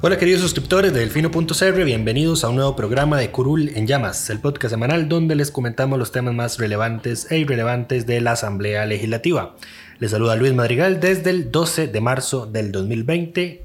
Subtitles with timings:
[0.00, 4.38] Hola queridos suscriptores de Delfino.cr, bienvenidos a un nuevo programa de Curul en Llamas, el
[4.38, 9.56] podcast semanal donde les comentamos los temas más relevantes e irrelevantes de la Asamblea Legislativa.
[9.98, 13.58] Les saluda Luis Madrigal desde el 12 de marzo del 2020-21.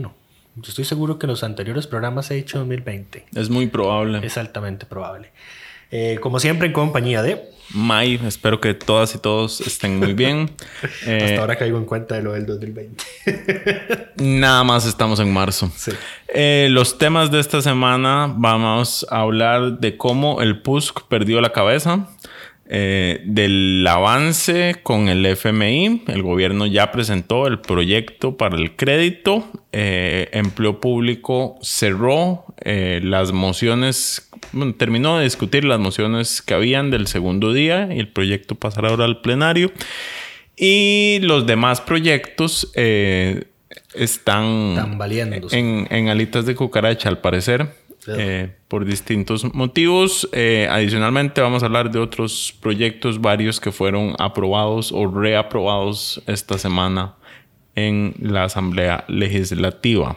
[0.00, 0.12] Yo
[0.66, 3.26] estoy seguro que los anteriores programas he hecho 2020.
[3.34, 4.26] Es muy probable.
[4.26, 5.30] Es altamente probable.
[5.90, 7.50] Eh, como siempre en compañía de...
[7.72, 10.50] May, espero que todas y todos estén muy bien.
[11.06, 13.04] Eh, Hasta ahora caigo en cuenta de lo del 2020.
[14.16, 15.70] nada más estamos en marzo.
[15.76, 15.92] Sí.
[16.28, 21.52] Eh, los temas de esta semana vamos a hablar de cómo el PUSC perdió la
[21.52, 22.08] cabeza.
[22.72, 26.04] Eh, del avance con el FMI.
[26.06, 29.44] El gobierno ya presentó el proyecto para el crédito.
[29.72, 36.90] Eh, empleo público cerró eh, las mociones, bueno, terminó de discutir las mociones que habían
[36.90, 39.72] del segundo día y el proyecto pasará ahora al plenario.
[40.56, 42.70] Y los demás proyectos
[43.94, 45.00] están
[45.50, 47.80] en, en alitas de cucaracha, al parecer.
[48.06, 50.28] Eh, por distintos motivos.
[50.32, 56.56] Eh, adicionalmente vamos a hablar de otros proyectos varios que fueron aprobados o reaprobados esta
[56.56, 57.14] semana
[57.74, 60.16] en la Asamblea Legislativa.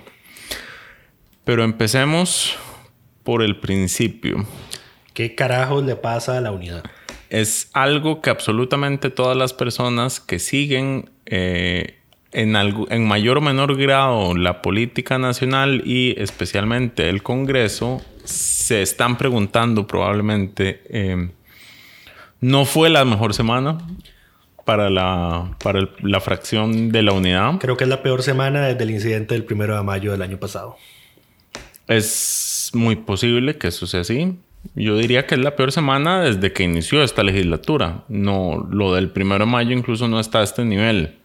[1.43, 2.55] Pero empecemos
[3.23, 4.45] por el principio.
[5.13, 6.83] ¿Qué carajos le pasa a la unidad?
[7.29, 11.99] Es algo que absolutamente todas las personas que siguen eh,
[12.31, 19.85] en, mayor o menor grado la política nacional y especialmente el Congreso se están preguntando
[19.85, 21.29] probablemente, eh,
[22.41, 23.77] ¿no fue la mejor semana
[24.65, 27.59] para, la, para la fracción de la unidad?
[27.59, 30.39] Creo que es la peor semana desde el incidente del primero de mayo del año
[30.39, 30.77] pasado.
[31.87, 34.37] Es muy posible que eso sea así.
[34.75, 38.03] Yo diría que es la peor semana desde que inició esta legislatura.
[38.07, 41.15] No, lo del primero de mayo incluso no está a este nivel.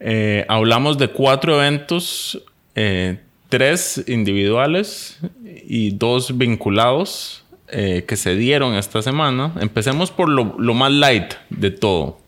[0.00, 2.42] Eh, hablamos de cuatro eventos,
[2.74, 3.18] eh,
[3.48, 5.20] tres individuales
[5.66, 9.52] y dos vinculados eh, que se dieron esta semana.
[9.60, 12.18] Empecemos por lo, más light de todo.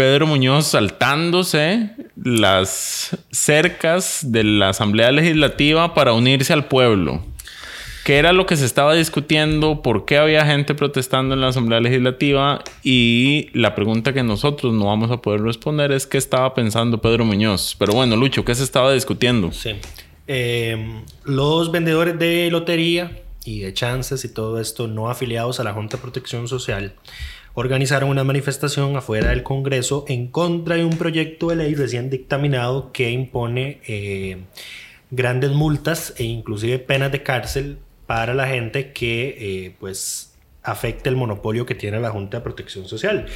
[0.00, 7.22] Pedro Muñoz saltándose las cercas de la Asamblea Legislativa para unirse al pueblo
[8.02, 11.80] qué era lo que se estaba discutiendo, por qué había gente protestando en la Asamblea
[11.80, 17.02] Legislativa y la pregunta que nosotros no vamos a poder responder es qué estaba pensando
[17.02, 17.76] Pedro Muñoz.
[17.78, 19.52] Pero bueno, Lucho, ¿qué se estaba discutiendo?
[19.52, 19.72] Sí.
[20.26, 25.74] Eh, los vendedores de lotería y de chances y todo esto no afiliados a la
[25.74, 26.94] Junta de Protección Social
[27.54, 32.92] organizaron una manifestación afuera del Congreso en contra de un proyecto de ley recién dictaminado
[32.92, 34.38] que impone eh,
[35.10, 41.16] grandes multas e inclusive penas de cárcel para la gente que eh, pues afecte el
[41.16, 43.26] monopolio que tiene la Junta de Protección Social.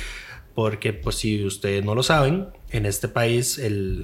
[0.55, 3.61] Porque pues si ustedes no lo saben, en este país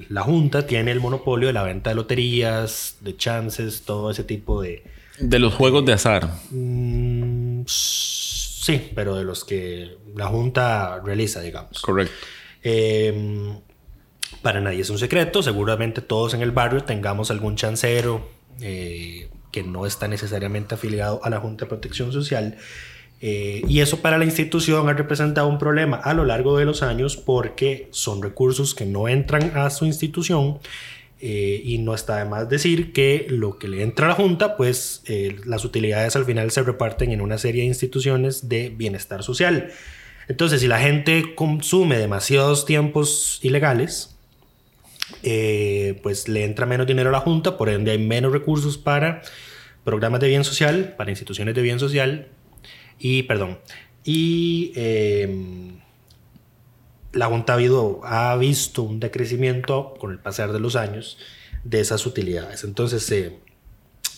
[0.09, 4.61] la Junta tiene el monopolio de la venta de loterías, de chances, todo ese tipo
[4.61, 4.83] de...
[5.19, 6.29] De los juegos de azar.
[6.49, 7.63] Mm,
[8.61, 11.81] sí, pero de los que la Junta realiza, digamos.
[11.81, 12.13] Correcto.
[12.63, 13.59] Em,
[14.41, 18.27] para nadie es un secreto, seguramente todos en el barrio tengamos algún chancero,
[18.61, 22.57] eh, que no está necesariamente afiliado a la Junta de Protección Social.
[23.19, 26.81] Eh, y eso para la institución ha representado un problema a lo largo de los
[26.81, 30.59] años porque son recursos que no entran a su institución
[31.23, 34.57] eh, y no está de más decir que lo que le entra a la Junta,
[34.57, 39.21] pues eh, las utilidades al final se reparten en una serie de instituciones de bienestar
[39.21, 39.71] social.
[40.27, 44.17] Entonces, si la gente consume demasiados tiempos ilegales,
[45.21, 49.21] eh, pues le entra menos dinero a la Junta, por ende hay menos recursos para
[49.83, 52.29] programas de bien social, para instituciones de bien social
[52.97, 53.59] y, perdón,
[54.03, 55.80] y em,
[57.13, 61.17] la Junta ha, habido, ha visto un decrecimiento con el pasar de los años
[61.63, 62.63] de esas utilidades.
[62.63, 63.39] Entonces, eh,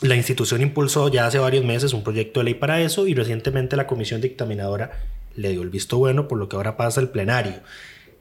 [0.01, 3.75] la institución impulsó ya hace varios meses un proyecto de ley para eso y recientemente
[3.75, 4.92] la comisión dictaminadora
[5.36, 7.62] le dio el visto bueno, por lo que ahora pasa el plenario.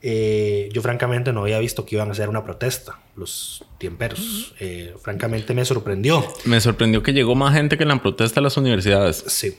[0.04, 4.54] Eh, yo francamente no había visto que iban a hacer una protesta, los tiemperos.
[4.58, 6.24] Eh, francamente me sorprendió.
[6.44, 9.22] Me sorprendió que llegó más gente que en la protesta a las universidades.
[9.28, 9.56] Sí,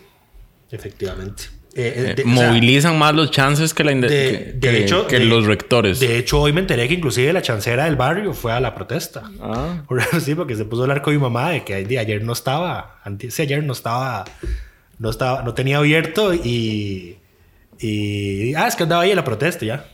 [0.72, 1.44] efectivamente.
[1.76, 6.00] Eh, movilizan más los chances que, la de, que, hecho, que los rectores.
[6.00, 9.24] De hecho, hoy me enteré que inclusive la chancera del barrio fue a la protesta.
[9.42, 9.84] Ah.
[10.20, 13.40] Sí, porque se puso a hablar con mi mamá de que ayer no estaba, antes
[13.40, 14.24] ayer no estaba,
[15.00, 17.18] no estaba, no tenía abierto y,
[17.80, 19.86] y ah, es que andaba ahí en la protesta ya.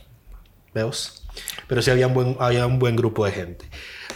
[0.74, 1.26] Veos.
[1.66, 3.64] Pero sí había un buen, había un buen grupo de gente.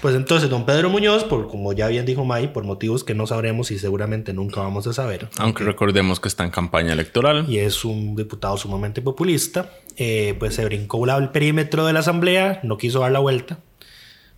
[0.05, 3.27] Pues entonces, don Pedro Muñoz, por, como ya bien dijo May, por motivos que no
[3.27, 5.31] sabremos y seguramente nunca vamos a saber.
[5.39, 7.47] Aunque recordemos que está en campaña electoral.
[7.49, 9.71] Y es un diputado sumamente populista.
[9.97, 13.61] Eh, pues se brincó el perímetro de la asamblea, no quiso dar la vuelta.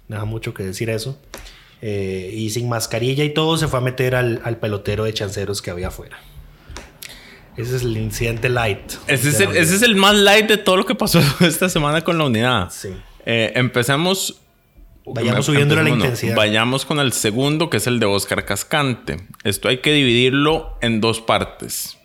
[0.07, 1.19] Deja mucho que decir eso.
[1.83, 5.63] Eh, y sin mascarilla y todo, se fue a meter al, al pelotero de chanceros
[5.63, 6.17] que había afuera.
[7.57, 8.93] Ese es el incidente light.
[9.09, 12.03] Ese es, el, ese es, el, más light de todo lo que pasó esta semana
[12.03, 12.71] con la unidad.
[12.71, 12.91] Sí.
[13.25, 14.45] Eh, empecemos
[15.06, 16.37] Vayamos subiendo la intensidad.
[16.37, 19.19] Vayamos con el segundo, que es el de Oscar Cascante.
[19.44, 21.97] Esto hay que dividirlo en dos partes.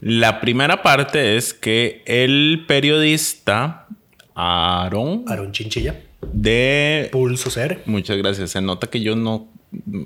[0.00, 3.88] La primera parte es que el periodista
[4.34, 5.24] Aaron.
[5.26, 6.00] Aaron Chinchilla.
[6.32, 7.08] De.
[7.10, 7.82] Pulso Ser.
[7.86, 8.52] Muchas gracias.
[8.52, 9.48] Se nota que yo no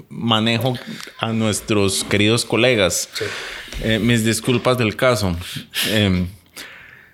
[0.09, 0.75] manejo
[1.19, 3.11] a nuestros queridos colegas.
[3.83, 5.37] Eh, mis disculpas del caso.
[5.91, 6.29] Em,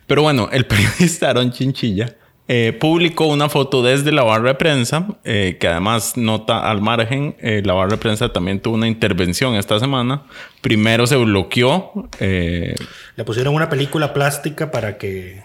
[0.07, 2.18] pero bueno, el periodista Aaron Chinchilla
[2.51, 7.37] eh, publicó una foto desde la barra de prensa, eh, que además nota al margen,
[7.41, 10.23] eh, la barra de prensa también tuvo una intervención esta semana.
[10.63, 12.09] Primero se bloqueó.
[12.19, 15.43] Le pusieron una película plástica para que...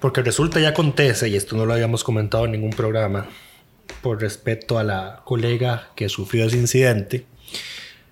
[0.00, 3.26] Porque resulta y acontece, y esto no lo habíamos comentado en ningún programa,
[4.00, 7.26] por respeto a la colega que sufrió ese incidente.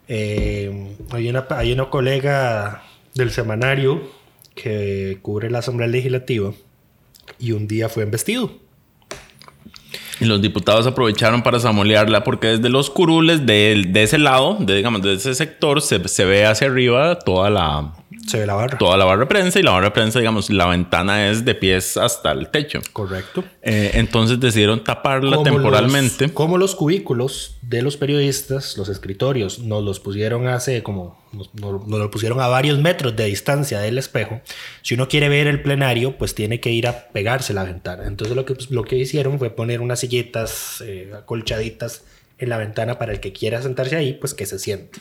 [0.07, 2.83] hay, una, hay una colega
[3.15, 4.11] del semanario
[4.55, 6.53] que cubre la Asamblea Legislativa
[7.39, 8.51] y un día fue embestido.
[10.21, 14.77] Y los diputados aprovecharon para samolearla porque desde los curules de, de ese lado, de,
[14.77, 17.93] digamos, de ese sector, se, se ve hacia arriba toda la,
[18.27, 18.79] se ve la barra.
[18.79, 21.55] Toda la barra de prensa y la barra de prensa, digamos, la ventana es de
[21.55, 22.81] pies hasta el techo.
[22.93, 23.45] Correcto.
[23.63, 26.33] Eh, entonces decidieron taparla temporalmente.
[26.33, 32.11] como los cubículos de los periodistas, los escritorios, nos los pusieron hace como, nos, lo
[32.11, 34.41] pusieron a varios metros de distancia del espejo.
[34.83, 38.07] Si uno quiere ver el plenario, pues tiene que ir a pegarse la ventana.
[38.07, 42.05] Entonces lo que, pues, lo que hicieron fue poner unas sillitas eh, acolchaditas
[42.39, 44.99] en la ventana para el que quiera sentarse ahí, pues que se siente.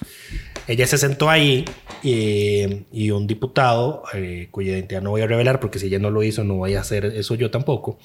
[0.67, 1.63] Ella se sentó ahí
[2.03, 6.23] y, un diputado, eh, cuya identidad no voy a revelar porque si ella no lo
[6.23, 7.97] hizo no voy a hacer eso yo tampoco,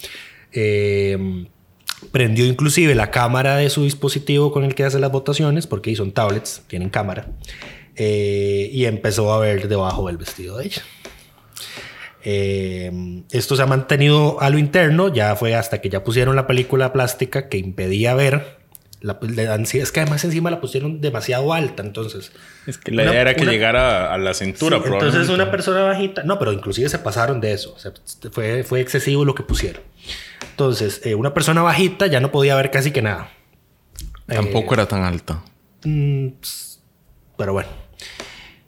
[0.52, 1.46] eh,
[2.12, 6.12] prendió inclusive la cámara de su dispositivo con el que hace las votaciones, porque son
[6.12, 7.26] tablets, tienen cámara,
[7.96, 10.82] eh, y empezó a ver debajo del vestido de ella.
[13.32, 16.92] esto se ha mantenido a lo interno, ya fue hasta que ya pusieron la película
[16.92, 18.61] plástica que impedía ver
[19.02, 19.18] la,
[19.56, 22.32] es que además encima la pusieron demasiado alta, entonces.
[22.66, 26.38] Es que la idea era que llegara a la cintura, Entonces una persona bajita, no,
[26.38, 27.76] pero inclusive se pasaron de eso,
[28.30, 29.82] fue, fue excesivo lo que pusieron.
[30.50, 33.30] Entonces, eh, una persona bajita ya no podía ver casi que nada.
[34.26, 35.42] Tampoco era tan alta.
[35.84, 36.28] Mm,
[37.36, 37.81] pero bueno.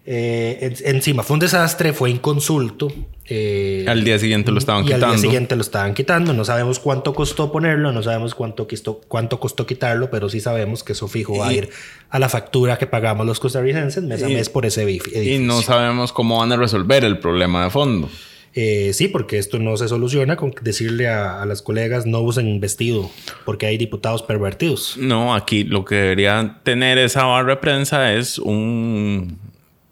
[0.06, 2.92] Eh, encima fue un desastre, fue inconsulto.
[3.26, 5.06] Eh, al día siguiente lo estaban quitando.
[5.06, 6.34] Al día siguiente lo estaban quitando.
[6.34, 10.84] No sabemos cuánto costó ponerlo, no sabemos cuánto costó, cuánto costó quitarlo, pero sí sabemos
[10.84, 11.70] que eso fijo va a ir
[12.10, 15.22] a la factura que pagamos los costarricenses mes a mes por ese edificio.
[15.22, 18.10] Y no sabemos cómo van a resolver el problema de fondo.
[18.56, 22.60] Eh, sí, porque esto no se soluciona con decirle a, a, las colegas no usen
[22.60, 23.10] vestido,
[23.44, 24.96] porque hay diputados pervertidos.
[24.96, 29.38] No, aquí lo que debería tener esa barra de prensa es un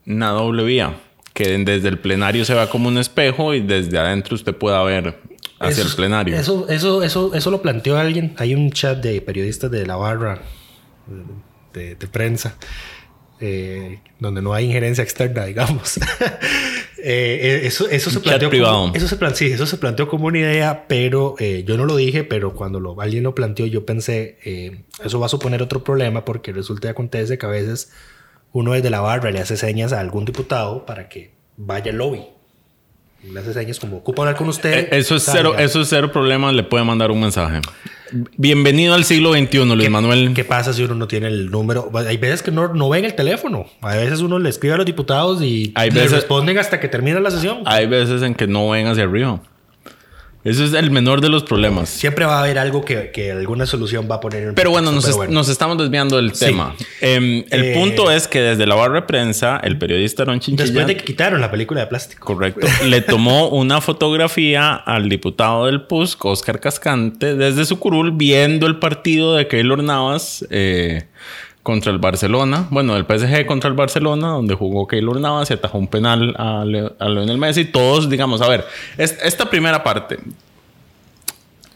[0.06, 1.00] una doble vía.
[1.34, 5.18] Que desde el plenario se vea como un espejo y desde adentro usted pueda ver
[5.58, 6.36] hacia el plenario.
[6.36, 8.34] Eso, eso, eso, eso lo planteó alguien.
[8.36, 10.42] Hay un chat de periodistas de la barra
[11.72, 12.56] de, prensa.
[13.40, 15.98] Eh, donde no hay injerencia externa, digamos.
[17.04, 20.38] Eh, eh, eso, eso, se planteó como, eso, se sí, eso se planteó como una
[20.38, 24.38] idea, pero yo no lo dije, pero cuando lo, alguien lo planteó, yo pensé,
[25.04, 27.90] eso va a suponer otro problema porque resulta y acontece que a veces
[28.52, 32.22] uno desde la barra le hace señas a algún diputado para que vaya al lobby.
[33.24, 34.72] Le hace señas como, ocupo hablar con usted.
[34.72, 37.60] Eh, eso es, cero, eso es cero problema, le puede mandar un mensaje.
[38.36, 40.34] Bienvenido al siglo XXI, Luis Manuel.
[40.34, 41.90] ¿Qué pasa si uno no tiene el número?
[41.94, 43.66] Hay veces que no, no ven el teléfono.
[43.80, 47.20] Hay veces uno le escribe a los diputados y hay le responden hasta que termina
[47.20, 47.62] la sesión.
[47.64, 49.40] Hay veces en que no ven hacia arriba.
[50.44, 51.88] Eso es el menor de los problemas.
[51.88, 54.90] Siempre va a haber algo que, que alguna solución va a poner en Pero bueno,
[54.90, 56.46] nos, pero nos estamos desviando del Sí.
[56.46, 56.74] tema.
[57.00, 60.64] Em, el Eh, punto es que desde la barra de prensa, el periodista Ron Chinchilla...
[60.64, 62.26] Después de que quitaron la película de plástico.
[62.26, 62.66] Correcto.
[62.86, 68.80] Le tomó una fotografía al diputado del PUSC, Oscar Cascante, desde su curul viendo el
[68.80, 71.04] partido de Keylor Navas eh,
[71.62, 72.66] contra el Barcelona.
[72.70, 76.64] Bueno, el PSG contra el Barcelona, donde jugó Keylor Navas y atajó un penal a,
[76.64, 77.64] Le- a Lionel Messi.
[77.66, 78.64] Todos, digamos, a ver,
[78.98, 80.18] es- esta primera parte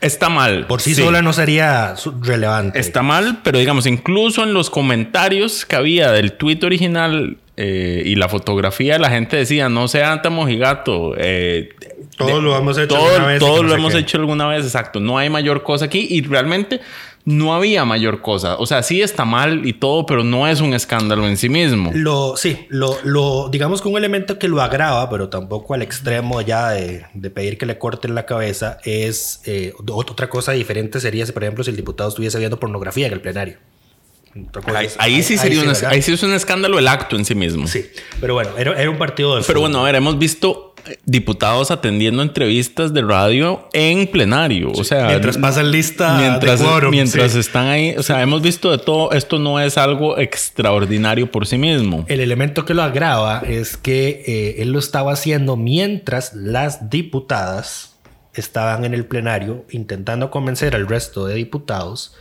[0.00, 0.66] está mal.
[0.66, 2.78] Por sí, sola no sería relevante.
[2.78, 8.14] Está mal, pero digamos, incluso en los comentarios que había del tweet original eh, y
[8.16, 11.14] la fotografía, la gente decía, no sea tan mojigato.
[11.16, 11.70] eh,
[12.16, 14.00] Todos lo hemos hecho todo- alguna vez Todos no lo hemos qué.
[14.00, 15.00] hecho alguna vez, exacto.
[15.00, 16.80] No hay mayor cosa aquí y realmente
[17.26, 18.56] no había mayor cosa.
[18.56, 21.90] O sea, sí está mal y todo, pero no es un escándalo en sí mismo.
[21.92, 26.40] Lo, sí, lo, lo, digamos que un elemento que lo agrava, pero tampoco al extremo
[26.40, 31.00] ya de, de pedir que le corten la cabeza, es eh, ot- otra cosa diferente
[31.00, 33.58] sería, si, por ejemplo, si el diputado estuviese viendo pornografía en el plenario.
[34.98, 35.90] Ahí, sí sería un ¿verdad?
[35.90, 37.66] ahí sí es un escándalo el acto en sí mismo.
[37.66, 37.86] Sí,
[38.20, 39.60] pero bueno, era, era un partido de Pero fútbol.
[39.72, 40.74] bueno, a ver, hemos visto
[41.04, 44.72] diputados atendiendo entrevistas de radio en plenario.
[44.72, 47.38] O sea, mientras pasan lista mientras, de quórum, mientras sí.
[47.38, 49.12] están ahí, o sea, hemos visto de todo.
[49.12, 52.04] Esto no es algo extraordinario por sí mismo.
[52.08, 57.96] El elemento que lo agrava es que eh, él lo estaba haciendo mientras las diputadas
[58.34, 62.14] estaban en el plenario intentando convencer al resto de diputados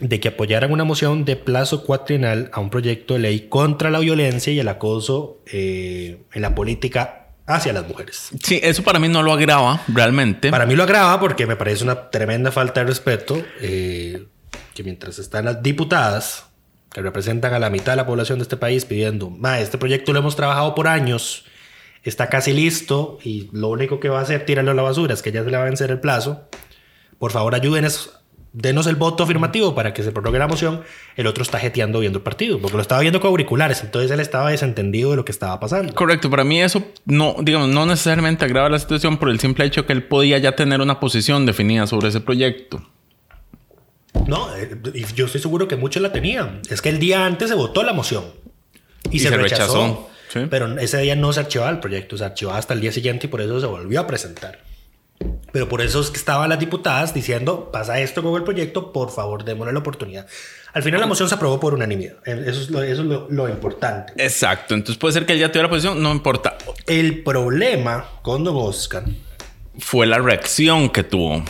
[0.00, 3.98] de que apoyaran una moción de plazo cuatrienal a un proyecto de ley contra la
[3.98, 7.19] violencia y el acoso eh, en la política
[7.54, 8.30] hacia las mujeres.
[8.42, 10.50] Sí, eso para mí no lo agrava realmente.
[10.50, 14.26] Para mí lo agrava porque me parece una tremenda falta de respeto eh,
[14.74, 16.46] que mientras están las diputadas
[16.92, 20.12] que representan a la mitad de la población de este país pidiendo, "Ma, este proyecto
[20.12, 21.44] lo hemos trabajado por años,
[22.02, 25.22] está casi listo y lo único que va a hacer tirarlo a la basura es
[25.22, 26.48] que ya se le va a vencer el plazo.
[27.18, 28.19] Por favor, ayúdenos,
[28.52, 30.82] denos el voto afirmativo para que se prorrogue la moción.
[31.16, 34.20] El otro está jeteando viendo el partido, porque lo estaba viendo con auriculares, entonces él
[34.20, 35.94] estaba desentendido de lo que estaba pasando.
[35.94, 39.86] Correcto, para mí eso no, digamos, no necesariamente agrava la situación por el simple hecho
[39.86, 42.82] que él podía ya tener una posición definida sobre ese proyecto.
[44.26, 44.76] No, eh,
[45.14, 46.60] yo estoy seguro que muchos la tenían.
[46.68, 48.24] Es que el día antes se votó la moción
[49.10, 49.74] y, Y se, se rechazó.
[49.84, 50.40] rechazó, sí.
[50.50, 53.30] Pero ese día no se archivaba el proyecto, se archivaba hasta el día siguiente y
[53.30, 54.58] por eso se volvió a presentar.
[55.52, 59.10] Pero por eso es que estaban las diputadas diciendo, pasa esto con el proyecto, por
[59.10, 60.26] favor, démosle la oportunidad.
[60.72, 62.16] Al final la moción se aprobó por unanimidad.
[62.24, 64.12] Eso es lo, eso es lo- lo importante.
[64.16, 66.56] Exacto, entonces puede ser que él ya tuviera posición, no importa.
[66.86, 69.02] El problema con Don Oscar
[69.78, 71.42] fue la reacción que tuvo.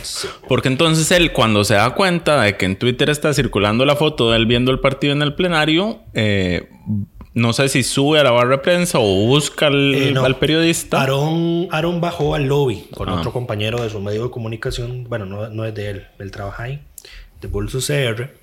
[0.47, 4.31] Porque entonces él, cuando se da cuenta de que en Twitter está circulando la foto
[4.31, 6.69] de él viendo el partido en el plenario, eh,
[7.33, 10.25] no sé si sube a la barra de prensa o busca al, Eh, no.
[10.25, 11.01] al periodista.
[11.01, 13.15] Aaron, Aaron bajó al lobby con Ah.
[13.15, 15.05] otro compañero de su medio de comunicación.
[15.05, 16.81] Bueno, no, no es de él, él trabaja ahí,
[17.41, 18.33] de Pulso CR.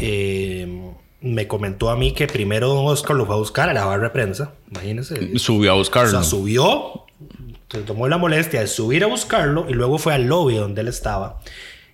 [0.00, 3.84] Eh, me comentó a mí que primero Don Oscar lo fue a buscar a la
[3.84, 4.52] barra de prensa.
[4.70, 5.38] Imagínense.
[5.38, 6.10] Subió a O buscarlo.
[6.10, 7.06] sea, subió,
[7.70, 10.88] se tomó la molestia de subir a buscarlo y luego fue al lobby donde él
[10.88, 11.40] estaba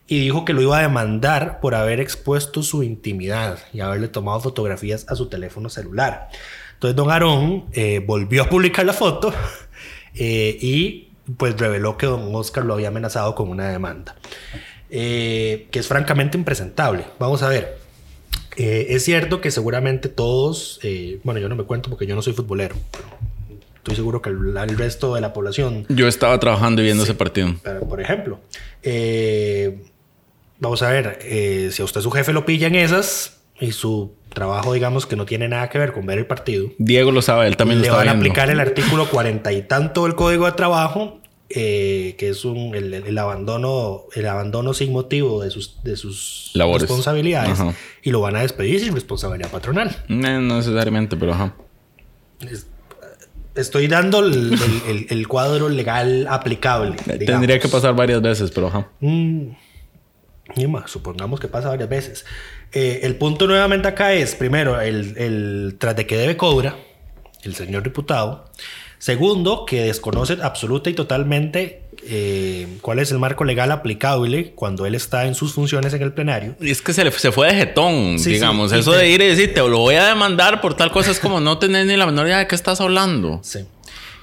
[0.07, 4.41] y dijo que lo iba a demandar por haber expuesto su intimidad y haberle tomado
[4.41, 6.29] fotografías a su teléfono celular.
[6.75, 9.33] Entonces, don Aarón eh, volvió a publicar la foto
[10.15, 14.15] eh, y pues reveló que don Oscar lo había amenazado con una demanda,
[14.91, 17.05] eh, que es francamente impresentable.
[17.19, 17.79] Vamos a ver.
[18.57, 22.23] Eh, es cierto que seguramente todos, eh, bueno, yo no me cuento porque yo no
[22.23, 23.05] soy futbolero, pero
[23.77, 27.15] estoy seguro que el, el resto de la población, Yo estaba trabajando y viendo ese
[27.15, 27.55] partido.
[27.63, 28.39] pero, por ejemplo,
[28.83, 29.83] eh,
[30.59, 34.13] vamos a ver, eh, si a usted su jefe lo pilla en esas y su
[34.33, 37.47] trabajo, digamos, que no tiene nada que ver con ver el partido, Diego lo sabe,
[37.47, 38.33] él también le lo van estaba a viendo.
[38.33, 41.21] aplicar el artículo cuarenta y tanto del Código de Trabajo,
[41.51, 46.51] eh, que es un, el, el abandono, el abandono sin motivo de sus, de sus
[46.55, 46.83] Labores.
[46.83, 47.75] responsabilidades, Ajá.
[48.03, 49.95] y lo van a despedir sin responsabilidad patronal.
[50.09, 51.55] No, no necesariamente, pero ajá.
[53.55, 54.53] Estoy dando el,
[54.89, 56.97] el- el- cuadro legal aplicable.
[57.07, 57.41] Eh, digamos.
[57.41, 58.89] Tendría que pasar varias veces, pero ajá.
[58.99, 59.51] Mm,
[60.57, 62.25] y más, supongamos que pasa varias veces.
[62.73, 66.77] Eh, el punto nuevamente acá es, primero, el, el tras de que debe cobra
[67.43, 68.51] el señor diputado.
[68.99, 74.95] Segundo, que desconoce absoluta y totalmente eh, cuál es el marco legal aplicable cuando él
[74.95, 76.57] está en sus funciones en el plenario.
[76.61, 78.71] Y es que se, le, se fue de jetón, Sí, digamos.
[78.71, 81.11] sí, Eso te- de ir y decir, te lo voy a demandar por tal cosa
[81.11, 83.41] es como no tener ni la menor idea de qué estás hablando.
[83.43, 83.67] Sí.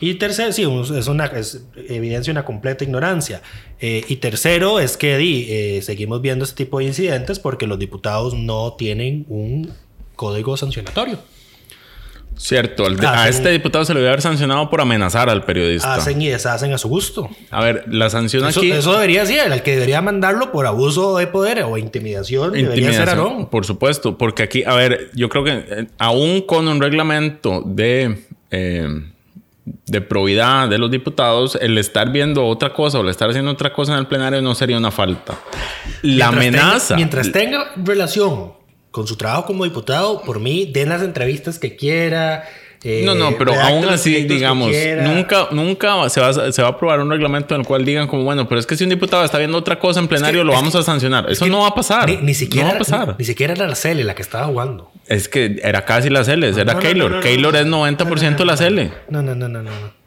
[0.02, 0.64] Y tercero, sí,
[0.98, 3.42] es una es evidencia una completa ignorancia.
[3.80, 7.80] Eh, y tercero es que di, eh, seguimos viendo este tipo de incidentes porque los
[7.80, 9.72] diputados no tienen un
[10.16, 11.20] código sancionatorio.
[12.38, 15.94] Cierto, Hacen- a este diputado se le debe haber sancionado por amenazar al periodista.
[15.94, 17.30] Hacen y deshacen a su gusto.
[17.52, 18.72] A ver, la sanción Eso, aquí.
[18.72, 22.80] eso debería ser, el que debería mandarlo por abuso de poder o intimidación, debería ser
[22.80, 23.50] Intimidación, Aarón.
[23.50, 28.24] Por supuesto, porque aquí, a ver, yo creo que eh, aún con un reglamento de,
[28.50, 28.88] eh,
[29.66, 33.72] de probidad de los diputados, el estar viendo otra cosa o el estar haciendo otra
[33.74, 35.38] cosa en el plenario no sería una falta.
[36.02, 36.88] La Mientras amenaza.
[36.88, 38.54] tenga- mientras tenga relación
[38.90, 42.44] con su trabajo como diputado, por mí, den las entrevistas que quiera.
[42.84, 44.72] Eh, No, no, pero aún así, digamos,
[45.02, 48.08] nunca, nunca se va, a- se va a aprobar un reglamento en el cual digan
[48.08, 50.54] como, bueno, pero es que si un diputado está viendo otra cosa en plenario, lo
[50.54, 51.26] vamos a sancionar.
[51.30, 52.10] Es Eso no va a pasar.
[52.10, 53.08] Ni, ni siquiera, no va a pasar.
[53.10, 54.92] Ni, ni siquiera era la Cele la que estaba jugando.
[55.08, 57.20] Es que era casi la Celes, era Keylor.
[57.22, 58.92] Keylor es 90% la Cele.
[59.10, 60.01] No, no, no, no, no.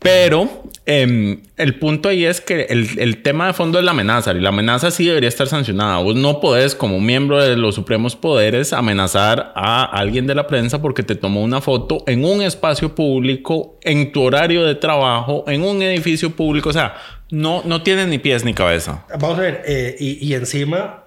[0.00, 0.48] Pero
[0.86, 4.32] em, el punto ahí es que el, el tema de fondo es la amenaza.
[4.32, 5.98] Y la amenaza sí debería estar sancionada.
[5.98, 10.80] Vos no podés, como miembro de los supremos poderes, amenazar a alguien de la prensa
[10.80, 15.62] porque te tomó una foto en un espacio público, en tu horario de trabajo, en
[15.62, 16.70] un edificio público.
[16.70, 16.94] O sea,
[17.30, 19.04] no, no tiene ni pies ni cabeza.
[19.18, 21.04] Vamos a ver, eh, y, y encima,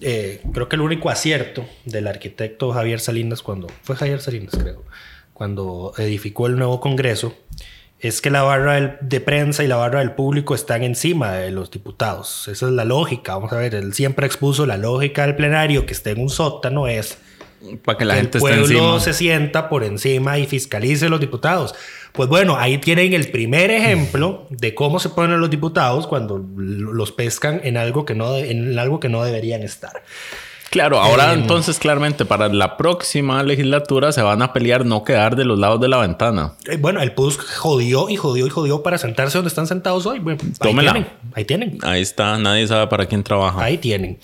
[0.00, 4.84] eh, creo que el único acierto del arquitecto Javier Salinas, cuando fue Javier Salinas, creo,
[5.32, 7.34] cuando edificó el nuevo Congreso,
[8.00, 11.50] es que la barra del- de prensa y la barra del público están encima de
[11.50, 12.46] los diputados.
[12.48, 13.34] Esa es la lógica.
[13.34, 16.88] Vamos a ver, él siempre expuso la lógica del plenario que esté en un sótano
[16.88, 17.18] es
[17.84, 19.00] Para que la que gente el esté pueblo encima.
[19.00, 21.74] se sienta por encima y fiscalice los diputados.
[22.12, 27.12] Pues bueno, ahí tienen el primer ejemplo de cómo se ponen los diputados cuando los
[27.12, 30.02] pescan en algo que no, en algo que no deberían estar.
[30.76, 35.34] Claro, ahora Em, entonces claramente para la próxima legislatura se van a pelear no quedar
[35.34, 36.52] de los lados de la ventana.
[36.66, 40.18] Eh, Bueno, el PUSC jodió y jodió y jodió para sentarse donde están sentados hoy.
[40.18, 40.92] Bueno, ahí Tómela.
[40.92, 41.10] tienen.
[41.34, 41.78] Ahí tienen.
[41.82, 43.62] Ahí está, nadie sabe para quién trabaja.
[43.64, 44.18] Ahí tienen.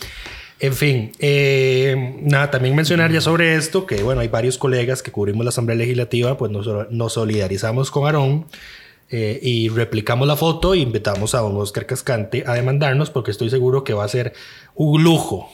[0.60, 5.10] En fin, eh, nada, también mencionar ya sobre esto que, bueno, hay varios colegas que
[5.10, 8.46] cubrimos la Asamblea Legislativa, pues nos, nos solidarizamos con Aarón
[9.10, 13.50] eh, y replicamos la foto e invitamos a don Oscar Cascante a demandarnos porque estoy
[13.50, 14.34] seguro que va a ser
[14.76, 15.50] un lujo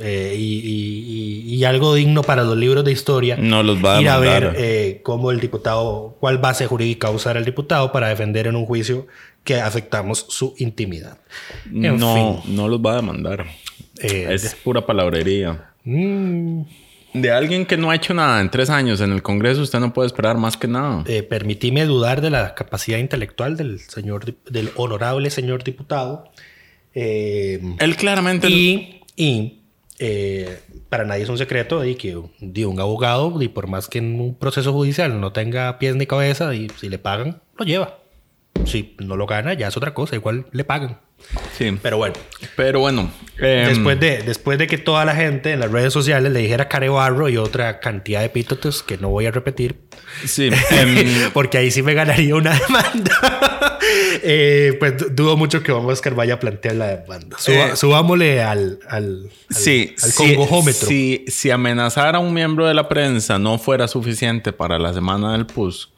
[0.00, 3.36] eh, y, y- y- y algo digno para los libros de historia.
[3.36, 7.36] No los va a Ir a ver eh, cómo el diputado, cuál base jurídica usar
[7.36, 9.06] el diputado para defender en un juicio
[9.44, 11.18] que afectamos su intimidad.
[11.72, 12.56] En no, fin.
[12.56, 13.46] no los va a demandar.
[14.00, 15.70] Eh, es pura palabrería.
[15.84, 16.62] Mm,
[17.12, 19.92] De alguien que no ha hecho nada en tres años en el Congreso, usted no
[19.92, 21.04] puede esperar más que nada.
[21.06, 26.24] eh, permitíme dudar de la capacidad intelectual del señor, del honorable señor diputado.
[26.94, 28.48] Eh, Él claramente...
[28.50, 29.60] y y,
[29.98, 33.98] eh, para nadie es un secreto de que de un abogado, y por más que
[33.98, 37.98] en un proceso judicial no tenga pies ni cabeza, y si le pagan, lo lleva.
[38.66, 40.98] Si no lo gana, ya es otra cosa, igual le pagan.
[41.56, 41.76] Sí.
[41.82, 42.14] Pero bueno,
[42.56, 43.10] Pero bueno.
[43.38, 46.68] em, después, de, después de que toda la gente en las redes sociales le dijera
[46.68, 49.80] carebarro y otra cantidad de epítetos que no voy a repetir,
[50.24, 50.50] Sí.
[50.70, 53.73] em, porque ahí sí me ganaría una demanda.
[54.26, 57.36] Eh, pues du- dudo mucho que Don Oscar vaya a plantear la demanda.
[57.38, 59.94] Suba- Eh, subámosle al, al, al, sí.
[60.02, 60.88] al congojómetro.
[60.88, 65.32] Si, si amenazar a un miembro de la prensa no fuera suficiente para la semana
[65.32, 65.90] del PUSC,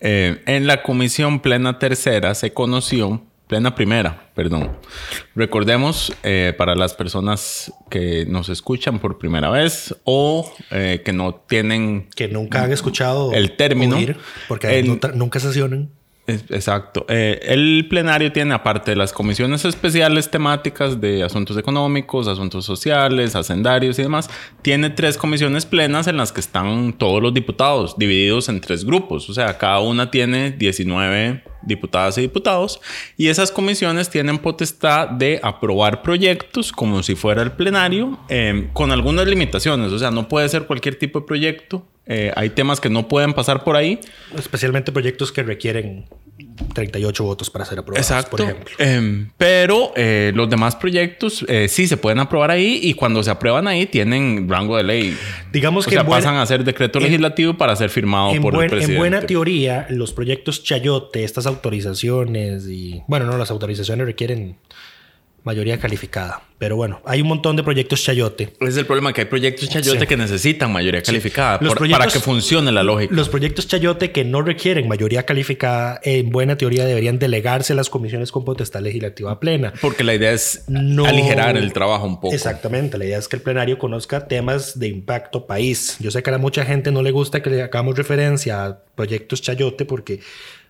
[0.00, 4.76] eh, en la comisión plena tercera se conoció, plena primera, perdón.
[5.34, 11.34] Recordemos, eh, para las personas que nos escuchan por primera vez o eh, que no
[11.48, 13.96] tienen Que nunca han escuchado El término.
[13.96, 14.16] oír,
[14.48, 15.90] porque El- no nunca sesionan.
[16.28, 17.06] Exacto.
[17.08, 23.34] Eh, el plenario tiene, aparte de las comisiones especiales temáticas de asuntos económicos, asuntos sociales,
[23.34, 24.28] hacendarios y demás,
[24.60, 29.30] tiene tres comisiones plenas en las que están todos los diputados, divididos en tres grupos.
[29.30, 32.80] O sea, cada una tiene 19 diputadas y diputados,
[33.16, 38.92] y esas comisiones tienen potestad de aprobar proyectos como si fuera el plenario, eh, con
[38.92, 39.92] algunas limitaciones.
[39.92, 41.86] O sea, no puede ser cualquier tipo de proyecto.
[42.06, 44.00] Eh, hay temas que no pueden pasar por ahí.
[44.36, 46.06] Especialmente proyectos que requieren
[46.74, 48.30] 38 votos para ser aprobados, Exacto.
[48.36, 48.74] por ejemplo.
[48.78, 53.30] Em, pero eh, los demás proyectos eh, sí se pueden aprobar ahí y cuando se
[53.30, 55.16] aprueban ahí tienen rango de ley.
[55.52, 58.64] Digamos o que sea, pasan a ser decreto en- legislativo para ser firmado por buen-
[58.64, 58.92] el presidente.
[58.94, 63.02] en buena teoría, los proyectos chayote, estas autorizaciones y...
[63.08, 64.56] Bueno, no, las autorizaciones requieren
[65.48, 66.42] mayoría calificada.
[66.58, 68.52] Pero bueno, hay un montón de proyectos chayote.
[68.60, 70.06] Ese es el problema, que hay proyectos chayote Sí.
[70.06, 73.14] que necesitan mayoría calificada Los por- proyectos- para que funcione la lógica.
[73.14, 77.88] Los proyectos chayote que no requieren mayoría calificada, en buena teoría deberían delegarse a las
[77.90, 79.72] comisiones con potestad legislativa plena.
[79.80, 82.34] Porque la idea es No- aligerar el trabajo un poco.
[82.34, 85.96] Exactamente, la idea es que el plenario conozca temas de impacto país.
[86.00, 89.40] Yo sé que a mucha gente no le gusta que le hagamos referencia a proyectos
[89.42, 90.20] chayote porque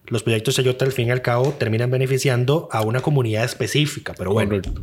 [0.08, 4.32] los proyectos chayote al fin y al cabo terminan beneficiando a una comunidad específica, pero
[4.32, 4.50] bueno.
[4.50, 4.82] Correcto.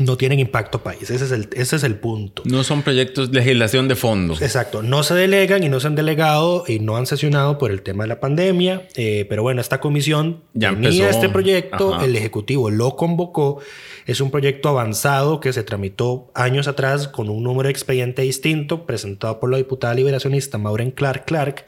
[0.00, 1.08] no tienen impacto país.
[1.08, 2.42] Ese es el, ese es el punto.
[2.46, 4.34] No son proyectos de legislación de fondo.
[4.34, 4.82] Exacto.
[4.82, 8.02] No se delegan y no se han delegado y no han sesionado por el tema
[8.02, 8.88] de la pandemia.
[8.96, 11.08] Eh, pero bueno, esta comisión Ya tenía empezó.
[11.10, 12.04] este proyecto, Ajá.
[12.06, 13.60] el Ejecutivo lo convocó.
[14.06, 18.86] Es un proyecto avanzado que se tramitó años atrás con un número de expediente distinto,
[18.86, 21.66] presentado por la diputada liberacionista Maureen Clark Clark,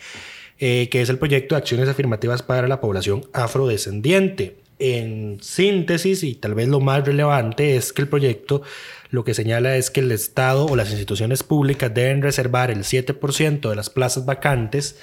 [0.59, 4.57] eh, que es el proyecto de acciones afirmativas para la población afrodescendiente.
[4.79, 8.63] En síntesis, y tal vez lo más relevante, es que el proyecto
[9.11, 13.71] lo que señala es que el Estado o las instituciones públicas deben reservar el 7%
[13.71, 14.99] de las plazas vacantes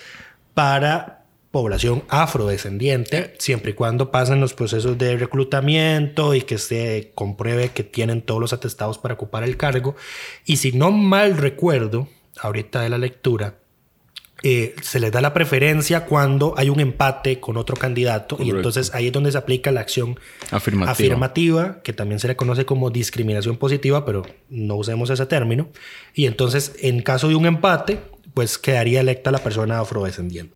[0.53, 7.69] para población afrodescendiente, siempre y cuando pasen los procesos de reclutamiento y que se compruebe
[7.69, 9.95] que tienen todos los atestados para ocupar el cargo.
[10.45, 12.07] Y si no mal recuerdo,
[12.39, 13.59] ahorita de la lectura,
[14.43, 18.93] eh, se les da la preferencia cuando hay un empate con otro candidato y entonces
[18.93, 20.19] ahí es donde se aplica la acción
[20.51, 20.91] Afirmativa.
[20.91, 25.69] afirmativa, que también se le conoce como discriminación positiva, pero no usemos ese término.
[26.13, 28.01] Y entonces, en caso de un empate,
[28.33, 30.53] pues quedaría electa la persona afrodescendiente.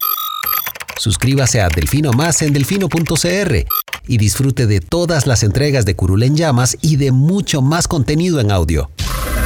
[0.97, 3.65] Suscríbase a Delfino Más en delfino.cr
[4.07, 8.39] y disfrute de todas las entregas de Curul en Llamas y de mucho más contenido
[8.41, 8.89] en audio.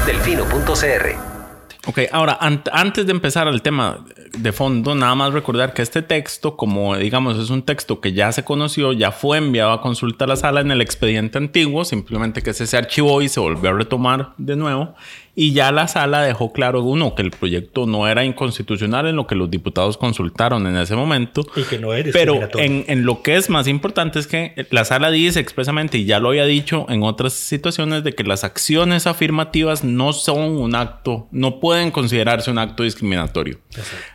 [0.05, 1.15] Delfino.cr
[1.87, 4.05] Ok, ahora, ant- antes de empezar al tema
[4.37, 8.31] de fondo, nada más recordar que este texto, como digamos, es un texto que ya
[8.31, 12.41] se conoció, ya fue enviado a consulta a la sala en el expediente antiguo, simplemente
[12.41, 14.95] que ese se archivó y se volvió a retomar de nuevo.
[15.35, 19.27] Y ya la sala dejó claro, uno, que el proyecto no era inconstitucional en lo
[19.27, 21.45] que los diputados consultaron en ese momento.
[21.55, 24.85] Y que no es Pero en, en lo que es más importante es que la
[24.85, 29.07] sala dice expresamente, y ya lo había dicho en otras situaciones, de que las acciones
[29.07, 33.59] afirmativas no son un acto, no pueden considerarse un acto discriminatorio.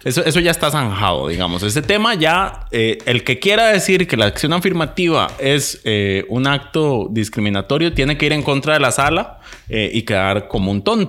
[0.04, 1.62] Eso, eso ya está zanjado, digamos.
[1.62, 6.46] Ese tema ya, eh, el que quiera decir que la acción afirmativa es eh, un
[6.46, 10.82] acto discriminatorio, tiene que ir en contra de la sala eh, y quedar como un
[10.82, 11.05] tonto.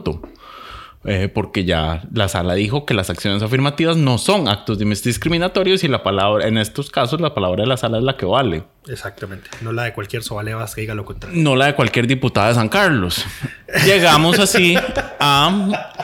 [1.06, 5.84] Eh, porque ya la sala dijo que las acciones afirmativas no son actos dis- discriminatorios
[5.86, 8.64] y la palabra, en estos casos, la palabra de la sala es la que vale,
[8.88, 9.50] Exactamente.
[9.62, 11.42] No la de cualquier sobalevas que diga lo contrario.
[11.42, 13.24] no la de cualquier diputada de San Carlos.
[13.86, 14.76] Llegamos así
[15.20, 15.96] a,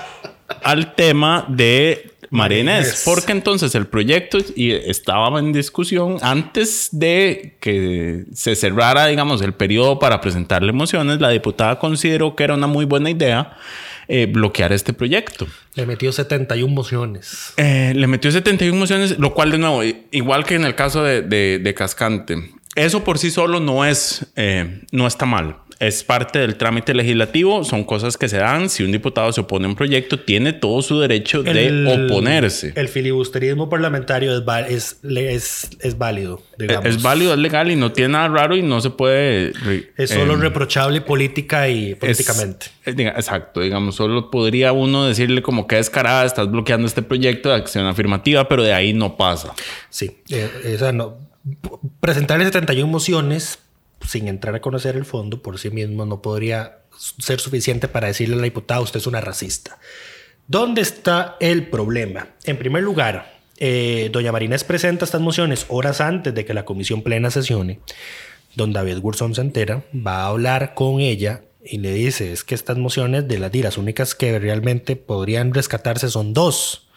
[0.63, 3.01] al tema de María Inés, Inés.
[3.05, 9.53] porque entonces el proyecto y estaba en discusión antes de que se cerrara, digamos, el
[9.53, 11.19] periodo para presentarle mociones.
[11.19, 13.55] La diputada consideró que era una muy buena idea
[14.07, 15.47] eh, bloquear este proyecto.
[15.75, 17.53] Le metió 71 mociones.
[17.57, 21.21] Eh, le metió 71 mociones, lo cual de nuevo, igual que en el caso de,
[21.21, 25.57] de- de Cascante, eso por sí solo no es, eh, no está mal.
[25.87, 28.69] Es parte del trámite legislativo, son cosas que se dan.
[28.69, 32.71] Si un diputado se opone a un proyecto, tiene todo su derecho de oponerse.
[32.75, 36.41] El filibusterismo parlamentario es, es, es, es válido.
[36.53, 36.85] Es- digamos.
[36.89, 39.51] es válido, es legal y no tiene nada raro y no se puede...
[39.97, 42.67] Es solo eh, reprochable política y políticamente.
[42.85, 47.55] diga- exacto, digamos, solo podría uno decirle como que descarada, estás bloqueando este proyecto de
[47.55, 49.53] acción afirmativa, pero de ahí no pasa.
[49.89, 51.17] Sí, eh, o sea, no,
[51.99, 53.59] presentarle 71 mociones
[54.07, 58.35] sin entrar a conocer el fondo por sí mismo no podría ser suficiente para decirle
[58.35, 59.79] a la diputada usted es una racista.
[60.47, 62.27] ¿Dónde está el problema?
[62.43, 67.01] En primer lugar, eh, doña Marinés presenta estas mociones horas antes de que la comisión
[67.01, 67.79] plena sesione.
[68.55, 72.55] Don David Gurzón se entera, va a hablar con ella y le dice, es que
[72.55, 76.87] estas mociones de las las únicas que realmente podrían rescatarse son dos.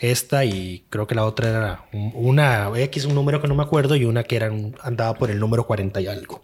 [0.00, 3.62] Esta y creo que la otra era un- una X, un número que no me
[3.62, 4.50] acuerdo, y una que era
[4.82, 6.42] andaba por el número 40 y algo.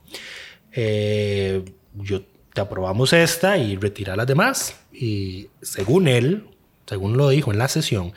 [0.72, 1.64] Eh,
[1.94, 4.76] yo te aprobamos esta y retira las demás.
[4.92, 6.44] Y según él,
[6.86, 8.12] según lo dijo en la sesión,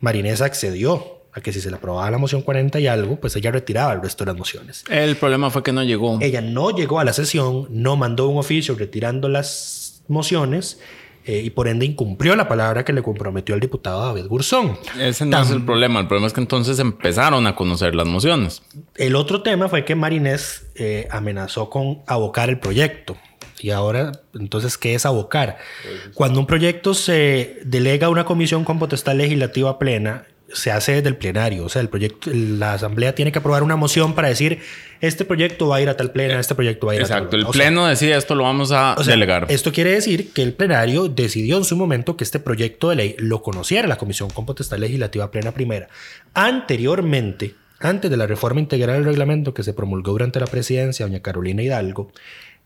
[0.00, 3.50] Marinés accedió a que si se le aprobaba la moción 40 y algo, pues ella
[3.50, 4.84] retiraba el resto de las mociones.
[4.90, 6.18] El problema fue que no llegó.
[6.20, 10.78] Ella no llegó a la sesión, no mandó un oficio retirando las mociones
[11.24, 14.78] eh, y por ende incumplió la palabra que le comprometió al diputado David Gurzón.
[14.98, 16.00] Ese no es el problema.
[16.00, 18.62] El problema es que entonces empezaron a conocer las mociones.
[18.96, 23.16] El otro tema fue que Marinés eh, amenazó con abocar el proyecto.
[23.60, 25.58] Y ahora, entonces, ¿qué es abocar?
[26.14, 31.08] Cuando un proyecto se delega a una comisión con potestad legislativa plena, se hace desde
[31.08, 31.64] el plenario.
[31.64, 34.60] O sea, el proyecto, la asamblea tiene que aprobar una moción para decir,
[35.00, 37.30] este proyecto va a ir a tal plena, este proyecto va a ir a Exacto.
[37.30, 39.46] tal El O sea, pleno decide esto lo vamos a o sea, delegar.
[39.48, 43.16] Esto quiere decir que el plenario decidió en su momento que este proyecto de ley
[43.18, 45.88] lo conociera la Comisión con Potestad Legislativa Plena Primera.
[46.34, 51.20] Anteriormente, antes de la reforma integral del reglamento que se promulgó durante la presidencia, doña
[51.20, 52.12] Carolina Hidalgo,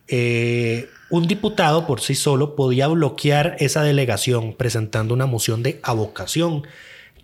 [0.08, 6.66] eh, un diputado por sí solo podía bloquear esa delegación presentando una moción de avocación,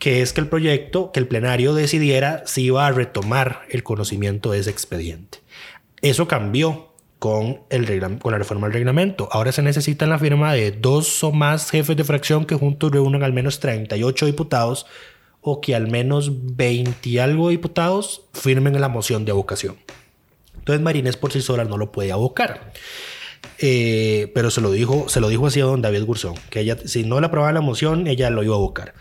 [0.02, 4.50] que es que el proyecto, que el plenario decidiera si iba a retomar el conocimiento
[4.50, 5.38] de ese expediente.
[6.00, 6.88] Eso cambió
[7.20, 9.28] con, el con la reforma del reglamento.
[9.30, 13.22] Ahora se necesita la firma de dos o más jefes de fracción que juntos reúnan
[13.22, 14.86] al menos 38 diputados
[15.40, 19.76] o que al menos 20 y algo diputados firmen la moción de abocación.
[20.58, 22.72] Entonces Marinés por sí sola no lo puede abocar.
[23.60, 26.76] Eh, pero se lo dijo, se lo dijo así a don David Gurzón, que ella,
[26.86, 28.94] si no le aprobaba la moción, ella lo iba a abocar.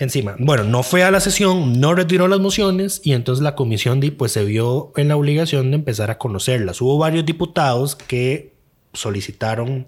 [0.00, 3.98] Encima, bueno, no fue a la sesión, no retiró las mociones y entonces la comisión
[3.98, 6.80] de, pues, se vio en la obligación de empezar a conocerlas.
[6.80, 8.52] Hubo varios diputados que
[8.92, 9.86] solicitaron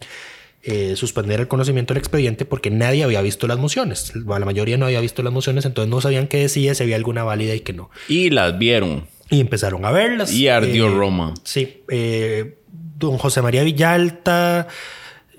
[0.62, 4.12] eh, suspender el conocimiento del expediente porque nadie había visto las mociones.
[4.14, 7.22] La mayoría no había visto las mociones, entonces no sabían qué decía, si había alguna
[7.22, 7.88] válida y que no.
[8.08, 9.06] Y las vieron.
[9.30, 10.32] Y empezaron a verlas.
[10.32, 11.34] Y ardió Eh, Roma.
[11.44, 11.82] Sí.
[11.88, 12.56] eh,
[12.98, 14.66] don José María Villalta,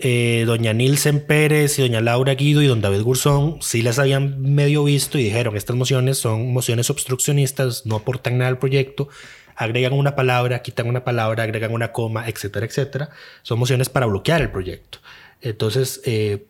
[0.01, 4.41] eh, doña Nilsen Pérez y doña Laura Guido y don David Gurzón sí las habían
[4.41, 9.09] medio visto y dijeron, estas mociones son mociones obstruccionistas, no aportan nada al proyecto,
[9.55, 13.09] agregan una palabra, quitan una palabra, agregan una coma, etcétera, etcétera.
[13.43, 14.99] Son mociones para bloquear el proyecto.
[15.41, 16.45] Entonces, eh,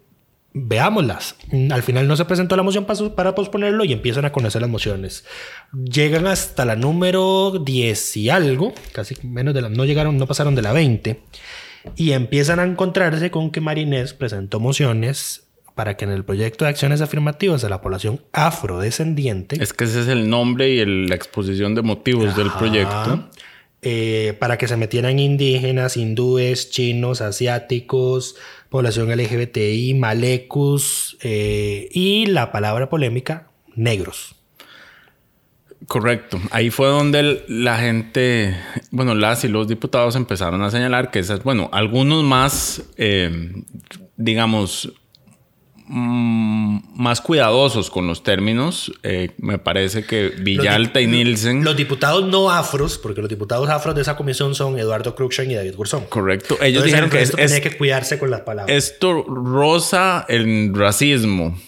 [0.54, 1.36] veámoslas.
[1.52, 4.70] Mm, Al final no se presentó la moción para posponerlo y empiezan a conocer las
[4.70, 5.26] mociones.
[5.74, 10.56] Llegan hasta la número 10 y algo, casi menos de la, no llegaron, no pasaron
[10.56, 11.22] de la 20
[11.96, 16.70] y empiezan a encontrarse con que Marinés presentó mociones para que en el proyecto de
[16.72, 21.16] acciones afirmativas de la población afrodescendiente Es que ese es el nombre y el- la
[21.16, 23.30] exposición de motivos del proyecto.
[23.84, 28.36] Eh, para que se metieran indígenas, hindúes, chinos, asiáticos,
[28.70, 34.36] población LGBTI, malecus eh, y la palabra polémica, negros.
[35.92, 36.40] Correcto.
[36.52, 38.56] Ahí fue donde el- la gente,
[38.92, 43.52] bueno, las y los diputados empezaron a señalar que esas, bueno, algunos más, eh,
[44.16, 44.94] digamos,
[45.88, 48.92] mm, más cuidadosos con los términos.
[49.04, 51.66] Eh, me parece que Villalta y Nielsen.
[51.66, 55.56] Los diputados no afros, porque los diputados afros de esa comisión son Eduardo Cruikshank y
[55.56, 56.06] David Gurzón.
[56.08, 56.56] Correcto.
[56.62, 58.74] Ellos Entonces dijeron que es- esto es- tenía que cuidarse con las palabras.
[58.76, 61.60] esto rosa el racismo.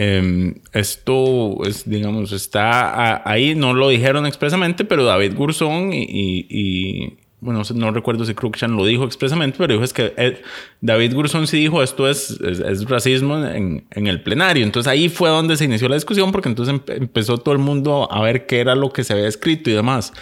[0.00, 6.02] Eh, esto es, digamos, está a- ahí, no lo dijeron expresamente, pero David Gurzón y,
[6.04, 10.40] y- y, bueno, no recuerdo si Cruikshank lo dijo expresamente, pero dijo es que eh,
[10.80, 14.62] David Gurzón sí dijo esto es, es, es racismo en, en el plenario.
[14.64, 18.06] Entonces ahí fue donde se inició la discusión, porque entonces empe- empezó todo el mundo
[18.12, 20.12] a ver qué era lo que se había escrito y demás.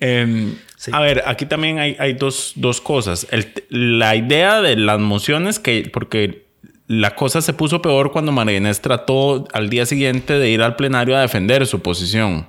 [0.00, 0.90] Eh, Sí.
[0.94, 3.26] A ver, aquí también hay, hay dos, dos cosas.
[3.30, 6.46] El- la idea de las mociones, que porque
[6.92, 10.74] la cosa se puso peor cuando María Inés trató al día siguiente de ir al
[10.74, 12.48] plenario a defender su posición.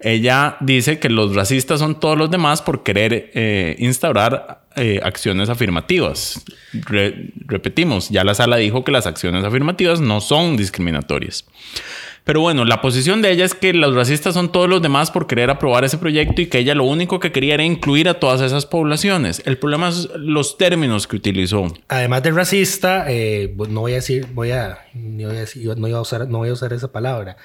[0.00, 5.50] Ella dice que los racistas son todos los demás por querer eh, instaurar eh, acciones
[5.50, 6.44] afirmativas.
[6.72, 11.44] Re- repetimos, ya la sala dijo que las acciones afirmativas no son discriminatorias.
[12.24, 15.26] Pero bueno, la posición de ella es que los racistas son todos los demás por
[15.26, 18.40] querer aprobar ese proyecto y que ella lo único que quería era incluir a todas
[18.42, 19.42] esas poblaciones.
[19.46, 21.66] El problema es los términos que utilizó.
[21.88, 26.02] Además de racista, eh, no voy a decir, voy a, voy decir- no iba a
[26.02, 27.36] usar, no voy a usar esa palabra.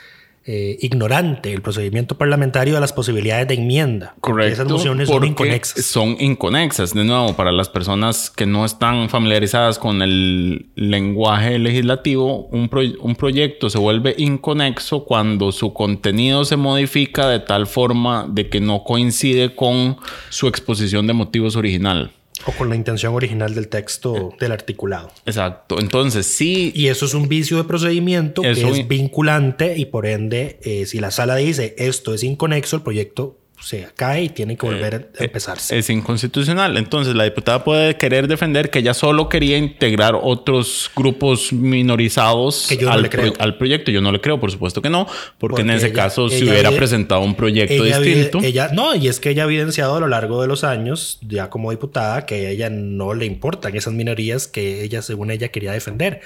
[0.48, 4.14] Eh, ignorante el procedimiento parlamentario de las posibilidades de enmienda.
[4.22, 4.54] Correcto.
[4.54, 5.86] Esas mociones son inconexas.
[5.86, 6.94] Son inconexas.
[6.94, 12.82] De nuevo, para las personas que no están familiarizadas con el lenguaje legislativo, un, pro-
[13.02, 18.62] un proyecto se vuelve inconexo cuando su contenido se modifica de tal forma de que
[18.62, 19.98] no coincide con
[20.30, 22.12] su exposición de motivos original.
[22.46, 25.12] O con la intención original del texto del articulado.
[25.26, 25.80] Exacto.
[25.80, 26.72] Entonces, sí.
[26.76, 31.00] Y eso es un vicio de procedimiento que es vinculante y por ende, eh, si
[31.00, 35.24] la sala dice esto es inconexo, el proyecto se cae y tiene que volver a
[35.24, 35.78] empezarse.
[35.78, 36.78] Es inconstitucional.
[36.78, 42.78] Entonces, la diputada puede querer defender que ella solo quería integrar otros grupos minorizados Que
[42.78, 43.34] yo no al, le creo.
[43.40, 43.92] al proyecto.
[43.92, 46.52] Yo no le creo, por supuesto que no, porque, en ese ella- caso, si ella
[46.52, 48.40] hubiera presentado un proyecto ella, distinto.
[48.44, 51.50] ella- no, y es que ella ha evidenciado a lo largo de los años, ya
[51.50, 55.72] como diputada, que a ella no le importan esas minorías que ella, según ella, quería
[55.72, 56.22] defender.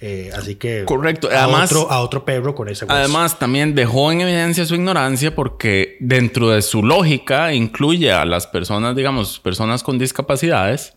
[0.00, 0.84] Eh, así que.
[0.84, 1.28] Correcto.
[1.30, 2.94] A, Además- otro, a otro perro con ese hueso.
[2.94, 8.46] Además, también dejó en evidencia su ignorancia porque dentro de su lógica incluye a las
[8.46, 10.94] personas, digamos, personas con discapacidades,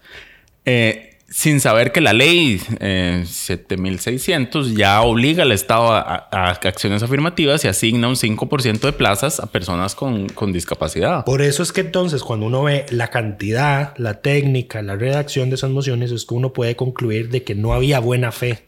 [0.66, 6.50] eh, sin saber que la ley eh, 7600 ya obliga al Estado a, a- a
[6.52, 11.26] acciones afirmativas y asigna un 5% de plazas a personas con, con discapacidad.
[11.26, 15.56] Por eso es que entonces cuando uno ve la cantidad, la técnica, la redacción de
[15.56, 18.64] esas mociones, es que uno puede concluir de que no había buena fe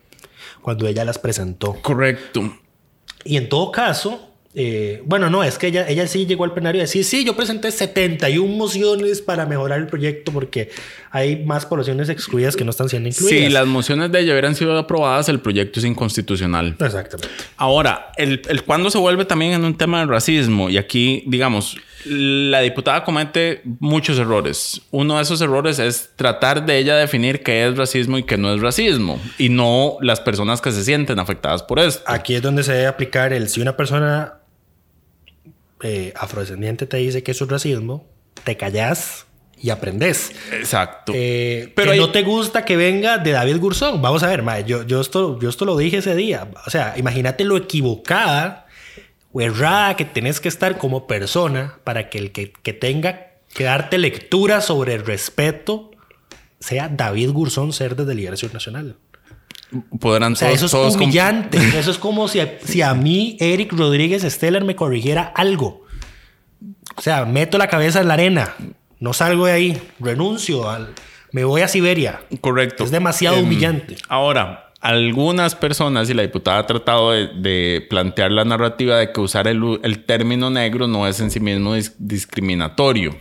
[0.62, 1.74] cuando ella las presentó.
[1.82, 2.58] Correcto.
[3.24, 6.80] Y en todo caso, eh, bueno, no, es que ella, ella sí llegó al plenario
[6.80, 10.72] y decir, sí, yo presenté 71 mociones para mejorar el proyecto porque
[11.12, 13.40] hay más poblaciones excluidas que no están siendo incluidas.
[13.40, 16.76] Si las mociones de ella hubieran sido aprobadas, el proyecto es inconstitucional.
[16.80, 17.28] Exactamente.
[17.58, 21.78] Ahora, el, el cuando se vuelve también en un tema del racismo, y aquí, digamos,
[22.06, 24.82] la diputada comete muchos errores.
[24.92, 28.54] Uno de esos errores es tratar de ella definir qué es racismo y qué no
[28.54, 32.02] es racismo, y no las personas que se sienten afectadas por esto.
[32.08, 34.36] Aquí es donde se debe aplicar el si una persona
[35.82, 38.06] eh, afrodescendiente te dice que eso es racismo,
[38.44, 39.26] te callas
[39.62, 40.32] y aprendes.
[40.54, 41.12] Exacto.
[41.16, 44.02] Eh, Pero que hay- no te gusta que venga de David Gurzón.
[44.02, 46.48] Vamos a ver, mae, yo, yo, esto, yo esto lo dije ese día.
[46.66, 48.68] O sea, imagínate lo equivocada
[49.32, 53.64] o errada que tenés que estar como persona para que el que, que tenga que
[53.64, 55.92] darte lectura sobre el respeto
[56.60, 58.98] sea David Gurzón, ser desde Liberación Nacional.
[60.00, 61.58] Podrán O sea, todos, eso es humillante.
[61.80, 65.86] eso es como si a, si a mí, Eric Rodríguez Esteller, me corrigiera algo.
[66.96, 68.56] O sea, meto la cabeza en la arena.
[69.00, 69.82] No salgo de ahí.
[70.00, 70.70] Renuncio.
[70.70, 70.94] Al,
[71.32, 72.22] me voy a Siberia.
[72.42, 72.84] Correcto.
[72.84, 73.96] Es demasiado Em, humillante.
[74.10, 79.48] Ahora, algunas personas, y la diputada ha tratado de, plantear la narrativa de que usar
[79.48, 83.16] el, término negro no es en sí mismo dis- discriminatorio.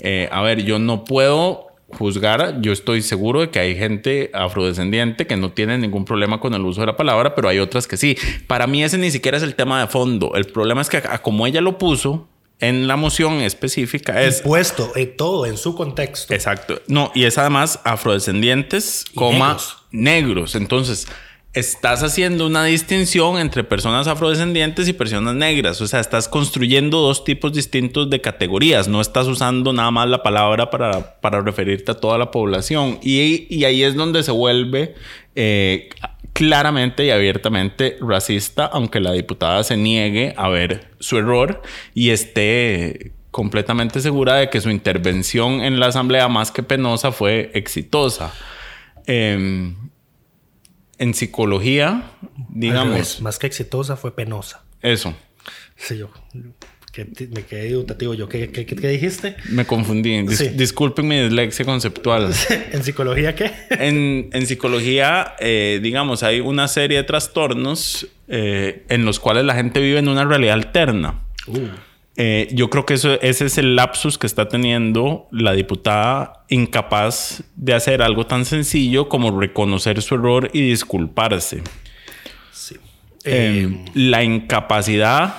[0.00, 5.26] Eh, a ver, yo no puedo juzgar, yo estoy seguro de que hay gente afrodescendiente
[5.26, 7.96] que no tiene ningún problema con el uso de la palabra, pero hay otras que
[7.96, 8.16] sí.
[8.46, 10.34] Para mí ese ni siquiera es el tema de fondo.
[10.34, 12.28] El problema es que como ella lo puso
[12.60, 14.40] en la moción específica es...
[14.42, 16.32] Puesto en todo, en su contexto.
[16.32, 16.80] Exacto.
[16.86, 19.76] No, y es además afrodescendientes, Y coma negros.
[19.90, 20.54] negros.
[20.54, 21.06] Entonces,
[21.52, 25.80] estás haciendo una distinción entre personas afrodescendientes y personas negras.
[25.80, 28.88] O sea, estás construyendo dos tipos distintos de categorías.
[28.88, 32.98] No estás usando nada más la palabra para, para referirte a toda la población.
[33.02, 34.94] Y, y ahí es donde se vuelve
[35.36, 35.90] eh,
[36.34, 41.62] claramente y abiertamente racista, aunque la diputada se niegue a ver su error
[41.94, 47.50] y esté completamente segura de que su intervención en la asamblea más que penosa fue
[47.54, 48.32] exitosa.
[49.06, 49.76] Em,
[50.98, 52.10] en psicología,
[52.48, 54.64] digamos, revés, más que exitosa, fue penosa.
[54.82, 55.14] eso.
[55.76, 56.10] Sí, yo.
[56.94, 58.14] Que me quedé dudativo.
[58.14, 59.34] Yo, ¿qué, qué, qué- dijiste?
[59.50, 60.10] Me confundí.
[60.22, 60.48] Dis- Sí.
[60.50, 62.32] Disculpen mi dislexia conceptual.
[62.72, 63.50] ¿En psicología qué?
[63.70, 69.54] En, en psicología, eh, digamos, hay una serie de trastornos eh, en los cuales la
[69.54, 71.20] gente vive en una realidad alterna.
[72.16, 77.42] Eh, yo creo que eso, ese es el lapsus que está teniendo la diputada incapaz
[77.56, 81.62] de hacer algo tan sencillo como reconocer su error y disculparse.
[82.52, 82.76] Sí.
[83.24, 85.34] Eh, Eh, la incapacidad,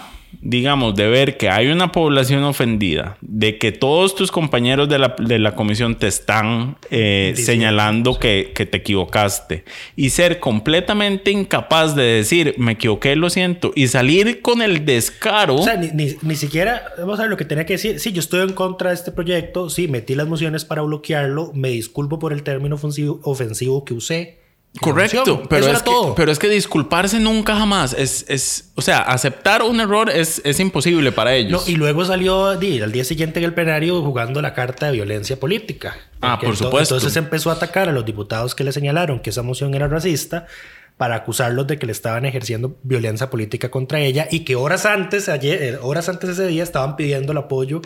[0.46, 5.16] digamos, de ver que hay una población ofendida, de que todos tus compañeros de la,
[5.18, 11.96] de la comisión te están eh, señalando que, que te equivocaste y ser completamente incapaz
[11.96, 15.56] de decir, me equivoqué, lo siento, y salir con el descaro.
[15.56, 18.00] O sea, ni, ni, ni siquiera, vamos a ver lo que tenía que decir.
[18.00, 19.72] Sí, yo estoy en contra de este proyecto.
[19.72, 21.54] Sí, metí las mociones para bloquearlo.
[21.56, 24.45] Me disculpo por el término ofensivo, ofensivo que usé.
[24.82, 26.16] Correcto, pero Eso es, que, todo.
[26.16, 30.60] pero es que disculparse nunca jamás es, es, o sea, aceptar un error es, es
[30.60, 31.70] imposible para No, ellos.
[31.70, 35.96] y luego salió al día siguiente en el plenario jugando la carta de violencia política.
[36.22, 36.96] Ah, por ento- supuesto.
[36.96, 40.46] Entonces empezó a atacar a los diputados que le señalaron que esa moción era racista
[40.98, 45.28] para acusarlos de que le estaban ejerciendo violencia política contra ella y que horas antes,
[45.30, 47.82] ayer, eh, horas antes de ese día estaban pidiendo el apoyo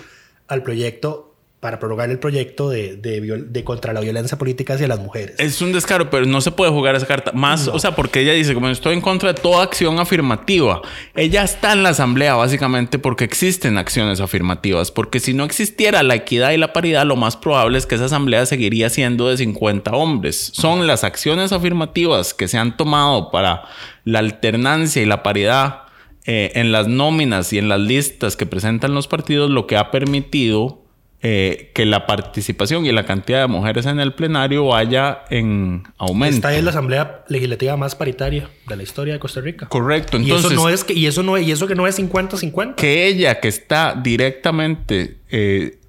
[0.48, 1.29] al proyecto
[1.60, 5.36] para prorrogar el proyecto de, de, contra la violencia política hacia las mujeres.
[5.40, 7.34] Es un descaro, pero no se puede jugar esa carta.
[7.34, 10.82] Más, o sea, porque ella dice, como estoy en contra de toda acción afirmativa.
[11.16, 14.92] Ella está en la asamblea básicamente porque existen acciones afirmativas.
[14.92, 18.06] Porque si no existiera la equidad y la paridad, lo más probable es que esa
[18.06, 20.52] asamblea seguiría siendo de 50 hombres.
[20.54, 23.64] Son las acciones afirmativas que se han tomado para
[24.06, 25.82] la alternancia y la paridad
[26.26, 29.92] eh, en las nóminas y en las listas que presentan los partidos lo que ha
[29.92, 30.86] permitido
[31.22, 36.36] eh, que la participación y la cantidad de mujeres en el plenario vaya en aumento.
[36.36, 39.68] Esta es la asamblea legislativa más paritaria de la historia de Costa Rica.
[39.68, 40.18] Correcto.
[40.18, 42.76] y Entonces, eso no es que y eso no y eso que no es 50-50.
[42.76, 45.80] que ella que está directamente eh,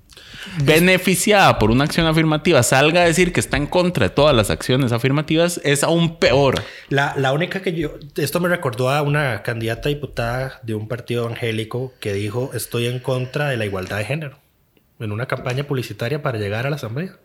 [0.64, 4.51] beneficiada por una acción afirmativa salga a decir que está en contra de todas las
[4.51, 6.61] acciones afirmativas es aún peor.
[6.88, 7.95] La, la única que yo...
[8.16, 12.87] Esto me recordó a una candidata a diputada de un partido evangélico que dijo estoy
[12.87, 14.40] en contra de la igualdad de género
[15.01, 17.17] en una campaña publicitaria para llegar a la asamblea.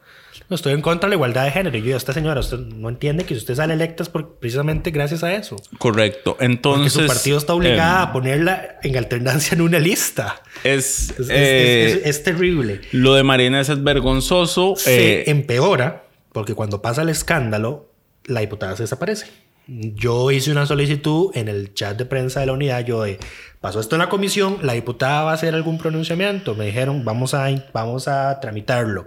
[0.49, 1.77] No, estoy en contra de la igualdad de género.
[1.77, 5.23] Y yo, esta señora, usted no entiende que usted sale electa es por- precisamente gracias
[5.23, 5.55] a eso.
[5.77, 6.31] Correcto.
[6.31, 6.93] Porque Entonces...
[6.93, 10.41] su partido está obligada eh, a ponerla en alternancia en una lista.
[10.63, 12.81] es, Es, es- eh, es- es- es terrible.
[12.91, 14.75] lo de Marina es vergonzoso.
[14.75, 17.91] se eh, empeora porque cuando pasa el escándalo,
[18.25, 19.27] la diputada se desaparece.
[19.67, 22.85] Yo hice una solicitud en el chat de prensa de la unidad.
[22.85, 23.19] Yo de,
[23.61, 26.55] pasó esto en la comisión, la diputada va a hacer algún pronunciamiento.
[26.55, 29.05] Me dijeron, vamos a, vamos a tramitarlo.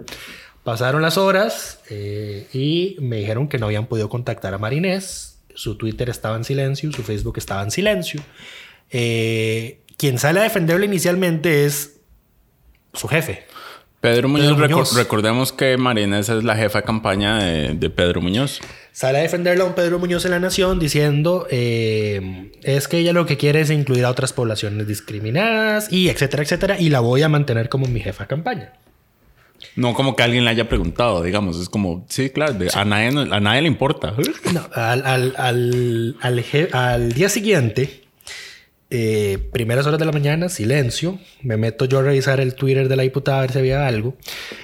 [0.63, 5.39] Pasaron las horas eh, y me dijeron que no habían podido contactar a Marinés.
[5.55, 8.21] Su Twitter estaba en silencio, su Facebook estaba en silencio.
[8.91, 11.99] Eh, quien sale a defenderlo inicialmente es
[12.93, 13.45] su jefe.
[14.01, 14.95] Pedro Muñoz, Pedro reco- Muñoz.
[14.95, 18.61] recordemos que Marinés es la jefa de campaña de, de Pedro Muñoz.
[18.93, 23.11] Sale a defenderla a un Pedro Muñoz en la Nación diciendo eh, es que ella
[23.13, 27.21] lo que quiere es incluir a otras poblaciones discriminadas y etcétera, etcétera, y la voy
[27.23, 28.73] a mantener como mi jefa de campaña.
[29.75, 31.59] No como que alguien le haya preguntado, digamos.
[31.59, 34.13] Es como, sí, claro, de- A, nadie, a nadie le importa.
[34.53, 36.15] No, al, al, al,
[36.71, 38.03] al día siguiente,
[38.91, 41.19] eh, primeras horas de la mañana, silencio.
[41.41, 44.15] Me meto yo a revisar el Twitter de la diputada a ver si había algo.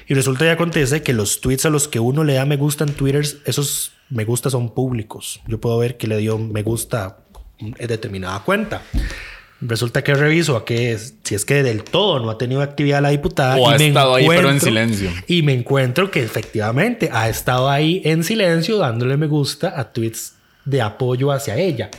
[0.08, 2.84] Y resulta y acontece que los tweets a los que uno le da me gusta
[2.84, 5.42] en Twitter, esos me gusta son públicos.
[5.48, 7.18] Yo puedo ver que le dio me gusta
[7.60, 8.82] en determinada cuenta.
[9.62, 13.02] Resulta que reviso a que es- si es que del todo no ha tenido actividad
[13.02, 13.56] la diputada.
[13.56, 15.12] O y ha me estado ahí, pero en silencio.
[15.28, 20.34] Y me encuentro que efectivamente ha estado ahí en silencio dándole me gusta a tweets
[20.66, 21.90] de apoyo hacia ella.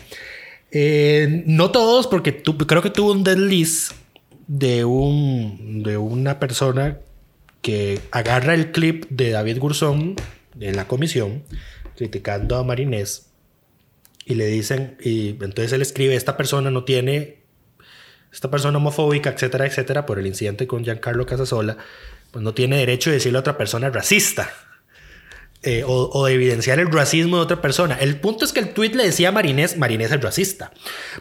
[0.78, 3.92] Eh, no todos, porque tu- creo que tuvo un desliz
[4.46, 6.98] de, un, de una persona
[7.62, 10.16] que agarra el clip de David Gurzón
[10.60, 11.44] en la comisión
[11.96, 13.30] criticando a Marinés
[14.26, 17.38] y le dicen, y entonces él escribe, esta persona no tiene,
[18.30, 21.78] esta persona homofóbica, etcétera, etcétera, por el incidente con Giancarlo Casasola,
[22.32, 24.50] pues no tiene derecho de decirle a otra persona racista.
[25.66, 27.98] Eh, o, o de evidenciar el racismo de otra persona.
[28.00, 30.72] El punto es que el tweet le decía a Marinés, Marinés es racista.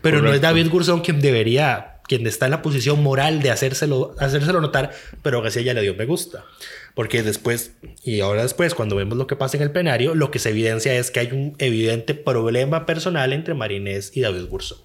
[0.02, 0.40] Pero no es.
[0.40, 4.92] David Gurzón quien debería, quien está en la posición moral de hacérselo, hacérselo notar,
[5.22, 6.46] pero que sí ella le dio me gusta.
[6.94, 7.72] Porque después,
[8.04, 10.94] y ahora después, cuando vemos lo que pasa en el plenario, lo que se evidencia
[10.96, 14.78] es que hay un evidente problema personal entre Marinés y David Gurzón.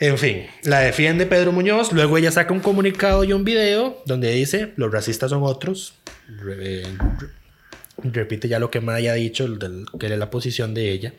[0.00, 1.92] En fin, la defiende Pedro Muñoz.
[1.92, 5.94] Luego ella saca un comunicado y un video donde dice: Los racistas son otros.
[6.28, 6.82] Re-
[8.02, 11.14] repite ya lo que me haya dicho, el del- que era la posición de ella.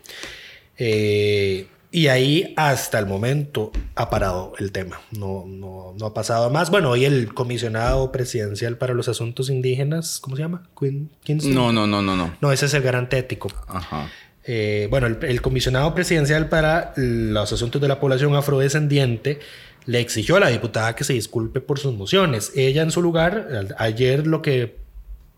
[0.78, 5.00] Eh, y ahí hasta el momento ha parado el tema.
[5.12, 6.72] No, no, no ha pasado más.
[6.72, 10.68] Bueno, hoy el comisionado presidencial para los asuntos indígenas, ¿cómo se llama?
[10.76, 11.10] Quin-.
[11.54, 12.36] No, no, no, no, no.
[12.42, 13.50] No, ese es el garante ético.
[13.68, 14.10] Ajá.
[14.46, 19.40] Eh, bueno, el, el comisionado presidencial para los asuntos de la población afrodescendiente
[19.86, 22.52] le exigió a la diputada que se disculpe por sus mociones.
[22.56, 24.76] Ella en su lugar, ayer lo que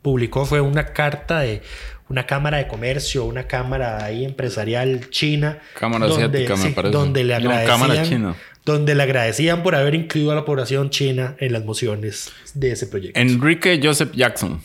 [0.06, 1.64] publicó fue una carta de
[2.10, 5.58] una cámara de comercio, una cámara ahí empresarial china.
[5.80, 6.96] Cámara asiática, me parece.
[6.96, 8.36] Donde le No, agradecían, cámara china.
[8.64, 12.86] donde le agradecían por haber incluido a la población china en las mociones de ese
[12.86, 13.20] proyecto.
[13.20, 14.62] Enrique Joseph Jackson.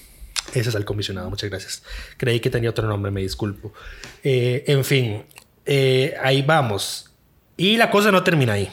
[0.54, 1.82] Ese es el comisionado, muchas gracias.
[2.18, 3.72] Creí que tenía otro nombre, me disculpo.
[4.22, 5.22] Eh, en fin,
[5.64, 7.10] eh, ahí vamos.
[7.56, 8.68] Y la cosa no termina ahí,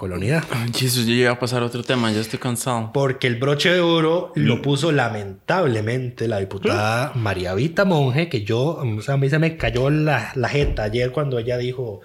[0.00, 0.44] unidad.
[0.50, 2.90] Ay, Jesús, yo iba a pasar a otro tema, ya estoy cansado.
[2.92, 8.60] Porque el broche de oro lo puso lamentablemente la diputada María Vita Monge, que yo,
[8.82, 12.00] o sea, a mí se me cayó la, la jeta ayer cuando ella dijo...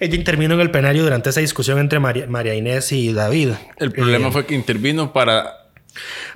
[0.00, 3.50] Ella intervino en el plenario durante esa discusión entre María, María Inés y David.
[3.78, 5.67] El problema Eh, fue que intervino para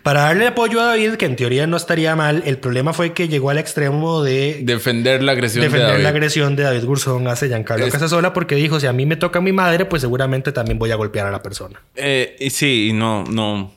[0.02, 3.28] Para darle apoyo a David, que en teoría no estaría mal, el problema fue que
[3.28, 6.02] llegó al extremo de defender la agresión de defender David.
[6.02, 9.16] la agresión de David Gurzón hacia Giancarlo Es- Casasola porque dijo, si a mí me
[9.16, 11.80] toca mi madre, pues seguramente también voy a golpear a la persona.
[11.94, 13.72] Eh, sí, no, no,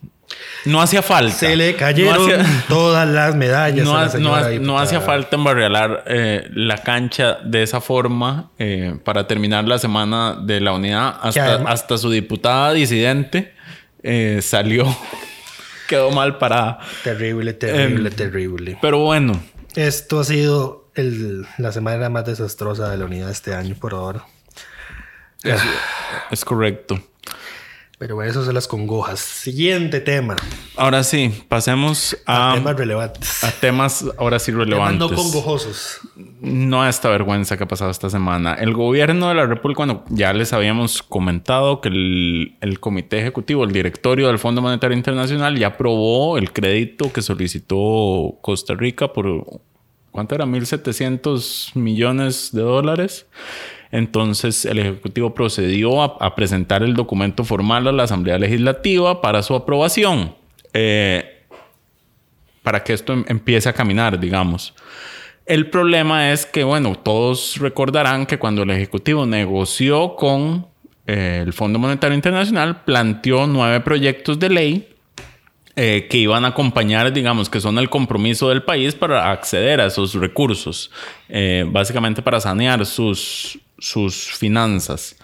[0.65, 1.35] no hacía falta.
[1.35, 4.49] Se le cayeron No todas las medallas no a la ha- no señora ha- no
[4.49, 4.81] diputada.
[4.81, 10.61] hacía falta embarrialar eh, la cancha de esa forma eh, para terminar la semana de
[10.61, 11.15] la unidad.
[11.67, 13.53] Hasta su diputada disidente
[14.01, 14.85] eh, salió,
[15.87, 16.79] quedó mal parada.
[17.03, 18.77] Terrible, terrible, Em, terrible.
[18.81, 19.41] Pero bueno,
[19.75, 24.25] Esto ha sido el- la semana más desastrosa de la unidad este año por ahora.
[25.43, 25.61] es,
[26.31, 26.99] es correcto.
[28.05, 29.19] Pero bueno, eso son las congojas.
[29.19, 30.35] Siguiente tema.
[30.75, 33.43] Ahora sí, pasemos a, temas relevantes.
[33.43, 34.99] a temas ahora sí Temas relevantes.
[34.99, 36.01] no congojosos.
[36.39, 38.53] No a esta vergüenza que ha pasado esta semana.
[38.53, 43.63] El gobierno de la República, bueno, ya les habíamos comentado que el, el Comité Ejecutivo,
[43.63, 49.61] el directorio del Fondo Monetario Internacional ya aprobó el crédito que solicitó Costa Rica por,
[50.11, 50.45] ¿cuánto era?
[50.45, 53.25] 1.700 millones de dólares.
[53.91, 59.55] Entonces el Ejecutivo procedió a, presentar el documento formal a la Asamblea Legislativa para su
[59.55, 60.35] aprobación.
[60.73, 61.43] Eh,
[62.63, 64.73] para que esto em- empiece a caminar, digamos.
[65.45, 70.67] El problema es que, bueno, todos recordarán que cuando el Ejecutivo negoció con
[71.05, 74.89] eh, el Fondo Monetario Internacional, planteó nueve proyectos de ley
[75.75, 79.85] eh, que iban a acompañar, digamos, que son el compromiso del país para acceder a
[79.85, 80.89] esos recursos,
[81.67, 85.15] básicamente para sanear sus, sus finanzas.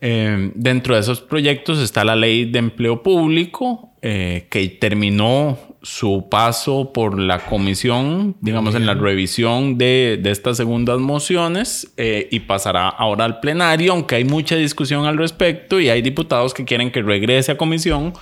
[0.00, 6.26] Eh, dentro de esos proyectos está la ley de empleo público, eh, que terminó su
[6.28, 12.40] paso por la comisión, digamos, en la revisión de, de estas segundas mociones eh, y
[12.40, 16.90] pasará ahora al plenario, aunque hay mucha discusión al respecto y hay diputados que quieren
[16.90, 18.14] que regrese a comisión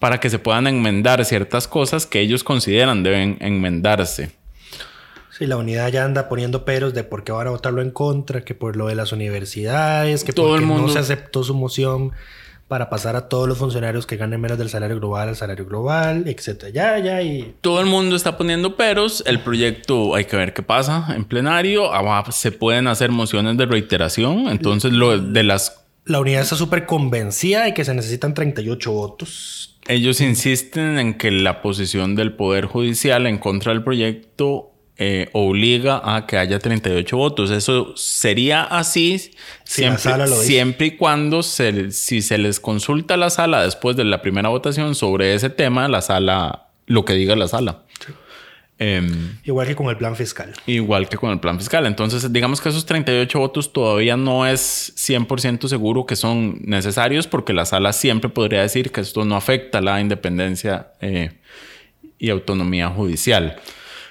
[0.00, 4.37] para que se puedan enmendar ciertas cosas que ellos consideran deben enmendarse.
[5.38, 8.44] Sí, la unidad ya anda poniendo peros de por qué van a votarlo en contra,
[8.44, 11.54] que por lo de las universidades, que Todo porque el mundo- no se aceptó su
[11.54, 12.12] moción
[12.66, 16.24] para pasar a todos los funcionarios que ganen menos del salario global al salario global,
[16.26, 16.70] etcétera.
[16.70, 19.22] Ya, ya, y Todo el mundo está poniendo peros.
[19.26, 21.94] El proyecto hay que ver qué pasa en plenario.
[21.94, 24.48] Ah, Se pueden hacer mociones de reiteración.
[24.48, 29.76] Entonces, lo de las la unidad está súper convencida de que se necesitan 38 votos.
[29.88, 34.70] Ellos insisten en que la posición del Poder Judicial en contra del proyecto
[35.00, 37.52] eh, obliga a que haya 38 votos.
[37.52, 39.30] Eso sería así
[39.62, 39.84] Si
[40.42, 44.48] siempre y cuando se, si se les consulta a la sala después de la primera
[44.48, 47.84] votación sobre ese tema, la sala, lo que diga la sala.
[48.80, 50.52] Em, Igual que con el plan fiscal.
[50.66, 51.86] Igual que con el plan fiscal.
[51.86, 57.52] Entonces, digamos que esos 38 votos todavía no es 100% seguro que son necesarios porque
[57.52, 61.32] la sala siempre podría decir que esto no afecta la independencia eh,
[62.18, 63.60] y autonomía judicial.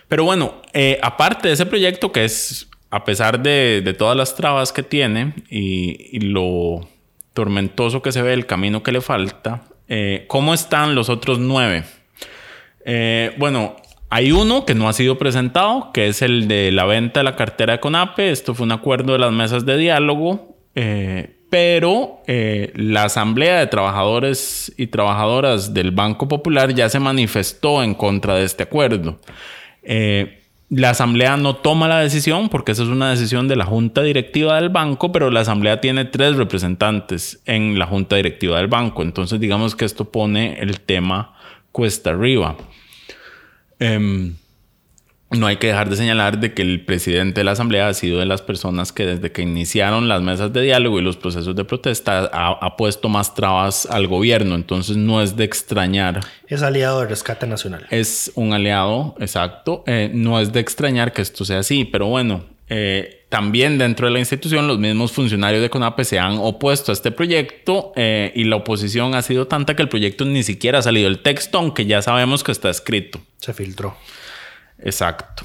[0.08, 4.72] Pero bueno, eh, aparte de ese proyecto que es, a pesar de, todas las trabas
[4.72, 6.88] que tiene y, lo
[7.34, 11.84] tormentoso que se ve el camino que le falta, eh, ¿cómo están los otros nueve?
[12.86, 13.76] Eh, bueno,
[14.10, 17.36] hay uno que no ha sido presentado, que es el de la venta de la
[17.36, 18.32] cartera de CONAPE.
[18.32, 20.56] Esto fue un acuerdo de las mesas de diálogo,
[21.50, 28.36] pero la Asamblea de Trabajadores y Trabajadoras del Banco Popular ya se manifestó en contra
[28.36, 29.20] de este acuerdo.
[29.90, 34.04] Eh, la asamblea no toma la decisión porque esa es una decisión de la junta
[34.04, 39.02] directiva del banco, pero la asamblea tiene tres representantes en la junta directiva del banco.
[39.02, 41.34] Entonces digamos que esto pone el tema
[41.72, 42.58] cuesta arriba.
[43.80, 44.36] Em,
[45.30, 48.20] no hay que dejar de señalar de que el presidente de la asamblea ha sido
[48.20, 51.66] de las personas que desde que iniciaron las mesas de diálogo y los procesos de
[51.66, 54.56] protesta ha, ha puesto más trabas al gobierno.
[54.56, 57.86] Entonces no es de extrañar Es aliado del rescate nacional.
[57.90, 59.84] es un aliado, exacto.
[59.86, 64.14] Eh, no es de extrañar que esto sea así, pero bueno, eh, también dentro de
[64.14, 68.46] la institución los mismos funcionarios de CONAPE se han opuesto a este proyecto eh, y
[68.46, 71.86] la oposición ha sido tanta que el proyecto ni siquiera ha salido el texto, aunque
[71.86, 73.20] ya sabemos que está escrito.
[73.40, 73.96] Se filtró.
[74.80, 75.44] Exacto.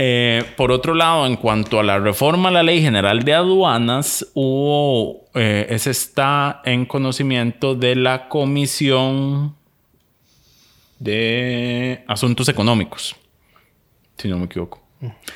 [0.00, 4.24] Eh, por otro lado, en cuanto a la reforma a la Ley General de Aduanas,
[4.34, 9.56] hubo, eh, ese está en conocimiento de la Comisión
[10.98, 13.16] de Asuntos Económicos,
[14.16, 14.82] si no me equivoco.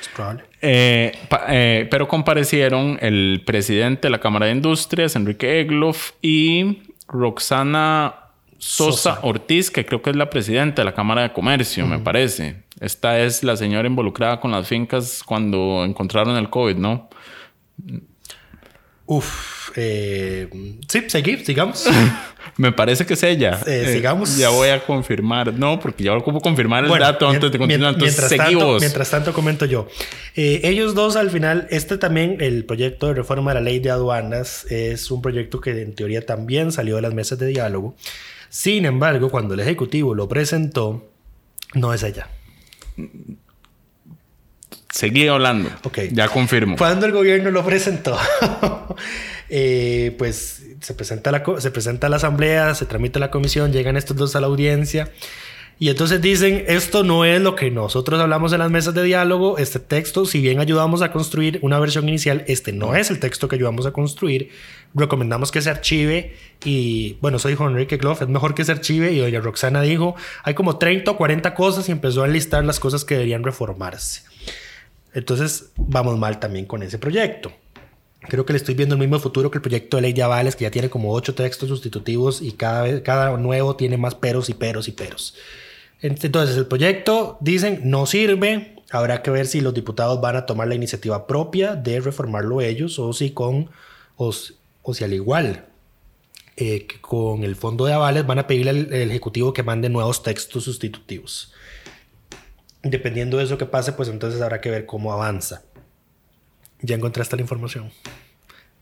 [0.01, 0.45] Es probable.
[0.61, 1.45] Eh, pa-
[1.91, 8.15] pero comparecieron el presidente de la Cámara de Industrias, Enrique Egloff, y Roxana
[8.59, 9.19] Sosa, Sosa.
[9.23, 12.63] Ortiz, que creo que es la presidenta de la Cámara de Comercio, me parece.
[12.83, 17.09] Esta es la señora involucrada con las fincas cuando encontraron el COVID, ¿no?
[19.07, 19.71] Uf.
[19.77, 20.49] eh,
[20.89, 21.87] sí, seguir, sigamos.
[22.57, 23.61] Me parece que es ella.
[23.67, 24.37] Eh, sigamos.
[24.37, 25.55] ya voy a confirmar.
[25.55, 27.95] No, porque ya ocupo confirmar el Bueno, dato antes de continuar.
[27.95, 29.87] Entonces, mientras, seguí tanto, mientras tanto, comento yo.
[30.35, 33.91] Eh, ellos dos, al final, este también, el proyecto de reforma de la ley de
[33.91, 37.95] aduanas, es un proyecto que en teoría también salió de las mesas de diálogo.
[38.49, 41.09] Sin embargo, cuando el Ejecutivo lo presentó,
[41.75, 42.29] no es ella.
[44.91, 45.71] Seguí hablando.
[45.85, 45.99] Ok.
[46.13, 46.77] Ya confirmo.
[46.77, 48.19] Cuando el gobierno lo presentó,
[49.49, 53.73] eh, pues se presenta, la, se presenta a la asamblea, se tramita a la comisión,
[53.73, 55.11] llegan estos dos a la audiencia
[55.83, 59.59] y entonces dicen, esto no es lo que nosotros hablamos en las mesas de diálogo,
[59.59, 63.49] este texto, si bien ayudamos a construir una versión inicial, este no es el texto
[63.49, 64.51] que ayudamos a construir,
[64.95, 69.11] recomendamos que se archive y bueno, eso dijo Enrique Gloff, es mejor que se archive
[69.11, 70.15] y doña Roxana dijo,
[70.45, 74.23] hay como 30 o 40 cosas y empezó a enlistar las cosas que deberían reformarse.
[75.15, 77.51] Entonces vamos mal también con ese proyecto.
[78.29, 80.55] Creo que le estoy viendo el mismo futuro que el proyecto de ley de avales,
[80.55, 84.49] que ya tiene como ocho textos sustitutivos y cada, vez, cada nuevo tiene más peros
[84.49, 85.35] y peros y peros.
[86.03, 88.77] Entonces el proyecto, dicen, no sirve.
[88.91, 92.99] Habrá que ver si los diputados van a tomar la iniciativa propia de reformarlo ellos
[92.99, 93.71] o si con
[94.17, 95.65] o, si al igual
[96.57, 99.89] eh, que con el fondo de avales van a pedirle al, al ejecutivo que mande
[99.89, 101.53] nuevos textos sustitutivos.
[102.83, 105.63] Dependiendo de eso que pase, pues entonces habrá que ver cómo avanza.
[106.81, 107.93] ¿Ya encontraste la información?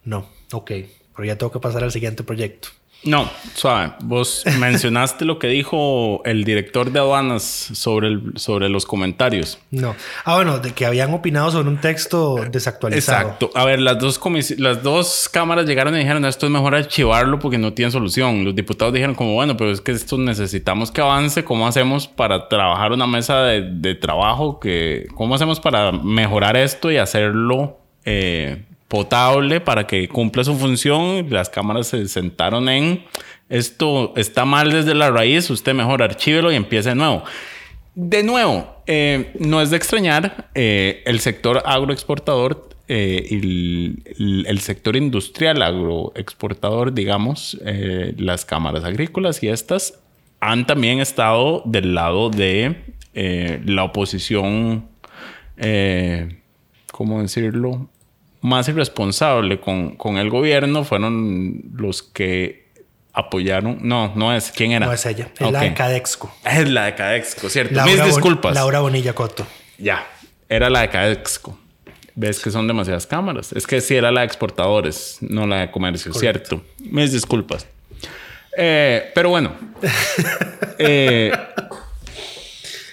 [0.05, 0.71] No, ok.
[1.15, 2.71] Pero ya tengo que pasar al siguiente proyecto.
[3.03, 3.93] No, suave.
[4.03, 9.59] Vos mencionaste lo que dijo el director de aduanas sobre, el- sobre los comentarios.
[9.71, 9.95] No.
[10.25, 13.21] Ah, bueno, de que habían opinado sobre un texto desactualizado.
[13.23, 13.51] Exacto.
[13.55, 14.21] A ver, las dos,
[14.59, 18.45] las dos cámaras llegaron y dijeron, esto es mejor archivarlo porque no tiene solución.
[18.45, 21.43] Los diputados dijeron como, bueno, pero es que esto necesitamos que avance.
[21.43, 24.61] ¿Cómo hacemos para trabajar una mesa de, de trabajo?
[24.61, 31.31] Que, ¿Cómo hacemos para mejorar esto y hacerlo eh, potable para que cumpla su función.
[31.31, 33.05] Las cámaras se sentaron en
[33.51, 37.25] esto está mal desde la raíz, usted mejor archívelo y empiece de nuevo.
[37.97, 44.95] De nuevo, eh, no es de extrañar, eh, el sector agroexportador eh, y el, sector
[44.95, 47.59] industrial agroexportador, digamos,
[48.17, 49.99] las cámaras agrícolas y estas
[50.39, 54.89] han también estado del lado de la oposición,
[56.93, 57.89] ¿cómo decirlo?
[58.43, 62.71] Más irresponsable con, con el gobierno fueron los que
[63.13, 63.79] apoyaron.
[63.83, 64.51] No, no es.
[64.51, 64.87] ¿Quién era?
[64.87, 65.29] No es ella.
[65.39, 66.35] Es la de Cadexco.
[66.45, 67.83] Es la de Cadexco, cierto.
[67.85, 68.55] Mis disculpas.
[68.55, 69.47] Laura Bonilla Coto.
[69.79, 70.07] Ya.
[70.49, 71.59] Era la de Cadexco.
[72.15, 73.53] Ves que son demasiadas cámaras.
[73.53, 76.63] Es que sí era la de exportadores, no la de comercio, cierto.
[76.79, 77.67] Mis disculpas.
[78.57, 79.55] Eh, pero bueno.
[80.79, 81.33] eh,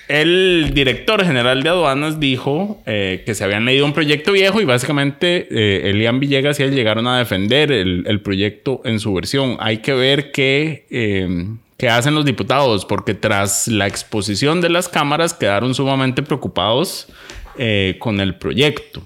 [0.08, 4.66] el director general de aduanas dijo eh, que se habían leído un proyecto viejo y
[4.66, 9.58] básicamente eh, Elian Villegas y él llegaron a defender el, proyecto en su versión.
[9.60, 10.32] Hay que ver
[10.89, 17.08] em, qué, hacen los diputados, porque tras la exposición de las cámaras quedaron sumamente preocupados
[17.58, 19.03] eh, con el proyecto.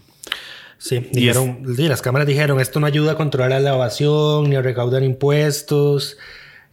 [0.78, 5.04] Sí, dijeron, las cámaras dijeron, esto no ayuda a controlar la evasión ni a recaudar
[5.04, 6.18] impuestos.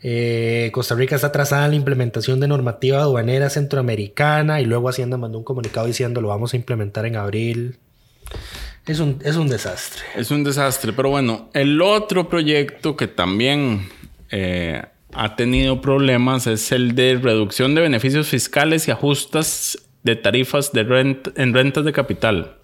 [0.02, 5.16] Eh, Costa Rica está atrasada en la implementación de normativa aduanera centroamericana y luego Hacienda
[5.16, 7.78] mandó un comunicado diciendo lo vamos a implementar en abril.
[8.86, 10.02] Es un, es un desastre.
[10.16, 13.88] Es un desastre, pero bueno, el otro proyecto que también
[14.30, 14.82] eh,
[15.12, 20.80] ha tenido problemas es el de reducción de beneficios fiscales y ajustes de tarifas de
[21.36, 22.56] en rentas de capital.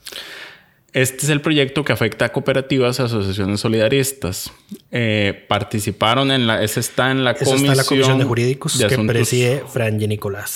[0.94, 4.52] Este es el proyecto que afecta a cooperativas y asociaciones solidaristas.
[4.92, 6.62] Eh, participaron en la...
[6.62, 10.50] Ese está en la, comisión, está la comisión de jurídicos que preside Franje Nicolás.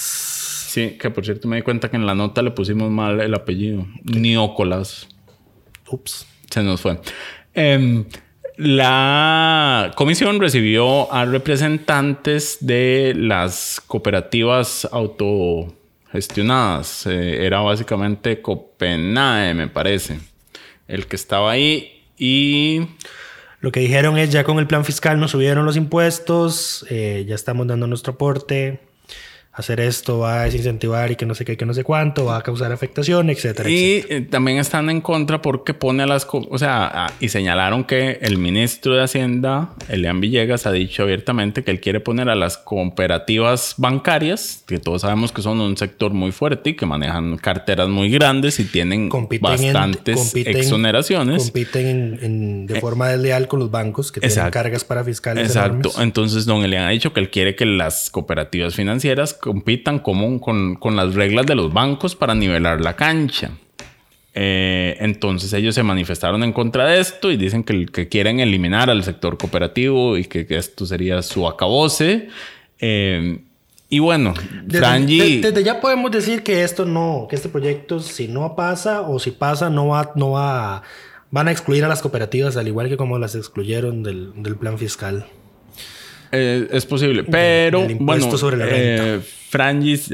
[0.69, 3.35] Sí, que por cierto me di cuenta que en la nota le pusimos mal el
[3.35, 3.85] apellido.
[4.05, 5.09] Nicolás.
[5.91, 6.25] Ups.
[6.49, 7.01] Se nos fue.
[7.55, 8.05] Em,
[8.59, 15.75] la comisión recibió a representantes de las cooperativas auto
[16.13, 17.07] gestionadas.
[17.07, 20.21] Eh, era básicamente Copenhague, me parece,
[20.87, 22.05] el que estaba ahí.
[22.17, 22.89] Y
[23.61, 27.35] lo que dijeron es, ya con el plan fiscal nos subieron los impuestos, eh, ya
[27.35, 28.81] estamos dando nuestro aporte,
[29.59, 32.37] hacer esto va a desincentivar y que no sé qué, que no sé cuánto, va
[32.37, 33.69] a causar afectación, etcétera.
[33.69, 38.19] Y eh, también están en contra porque pone a las, o sea, y señalaron que
[38.23, 42.57] el ministro de Hacienda, Elian Villegas, ha dicho abiertamente que él quiere poner a las
[42.57, 47.89] cooperativas bancarias, que todos sabemos que son un sector muy fuerte y que manejan carteras
[47.89, 51.43] muy grandes y tienen bastantes exoneraciones.
[51.43, 55.49] Compiten de eh, forma desleal con los bancos que tienen cargas para fiscales.
[55.49, 55.91] Exacto.
[55.99, 60.75] Entonces, don Elian ha dicho que él quiere que las cooperativas financieras compitan común con,
[60.75, 63.53] con, las reglas de los bancos para nivelar la cancha.
[64.35, 68.91] Eh, entonces ellos se manifestaron en contra de esto y dicen que, que quieren eliminar
[68.91, 72.29] al sector cooperativo y que, esto sería su acabose.
[72.79, 73.41] Eh,
[73.89, 74.35] y bueno,
[74.65, 79.19] desde, desde, ya podemos decir que esto no, que este proyecto si no pasa o
[79.19, 80.83] si pasa no va, no va,
[81.31, 84.77] van a excluir a las cooperativas al igual que como las excluyeron del, del plan
[84.77, 85.27] fiscal.
[86.33, 90.11] Eh, es posible, pero bueno, sobre eh, Frangis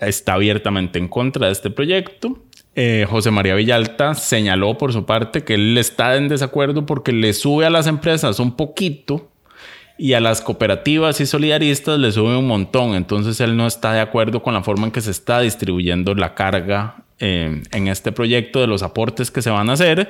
[0.00, 2.38] está abiertamente en contra de este proyecto.
[2.74, 7.32] Eh, José María Villalta señaló por su parte que él está en desacuerdo porque le
[7.32, 9.30] sube a las empresas un poquito
[9.98, 12.94] y a las cooperativas y solidaristas le sube un montón.
[12.94, 16.34] Entonces él no está de acuerdo con la forma en que se está distribuyendo la
[16.34, 20.08] carga eh, en este proyecto de los aportes que se van a hacer.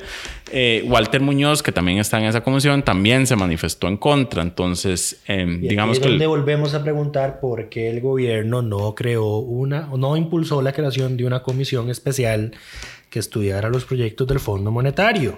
[0.50, 4.42] Eh, Walter Muñoz, que también está en esa comisión, también se manifestó en contra.
[4.42, 6.08] Entonces, eh, digamos que...
[6.08, 10.72] donde volvemos a preguntar por qué el gobierno no creó una, o no impulsó la
[10.72, 12.52] creación de una comisión especial
[13.08, 15.36] que estudiara los proyectos del Fondo Monetario.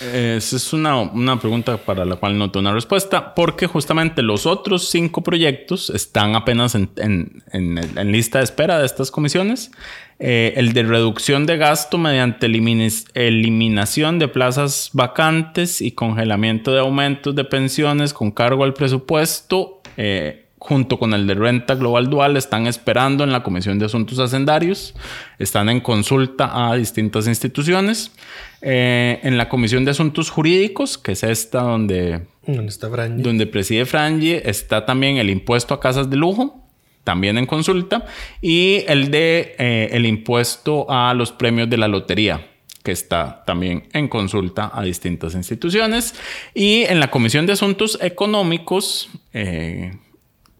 [0.00, 4.88] Es una, una, pregunta para la cual no tengo una respuesta, porque justamente los otros
[4.88, 9.70] cinco proyectos están apenas en, en, en, lista de espera de estas comisiones.
[10.18, 17.34] Eh, el de reducción de gasto mediante eliminación de plazas vacantes y congelamiento de aumentos
[17.34, 19.80] de pensiones con cargo al presupuesto.
[19.96, 24.18] Eh, junto con el de renta global dual, están esperando en la Comisión de Asuntos
[24.18, 24.94] Hacendarios,
[25.38, 28.12] están en consulta a distintas instituciones.
[28.60, 34.32] Eh, en la Comisión de Asuntos Jurídicos, que es esta donde, está donde preside Frangi,
[34.32, 36.62] está también el impuesto a casas de lujo,
[37.04, 38.04] también en consulta,
[38.42, 42.46] y el de eh, el impuesto a los premios de la lotería
[42.82, 46.14] que está también en consulta a distintas instituciones.
[46.54, 49.92] Y en la Comisión de Asuntos Económicos, eh,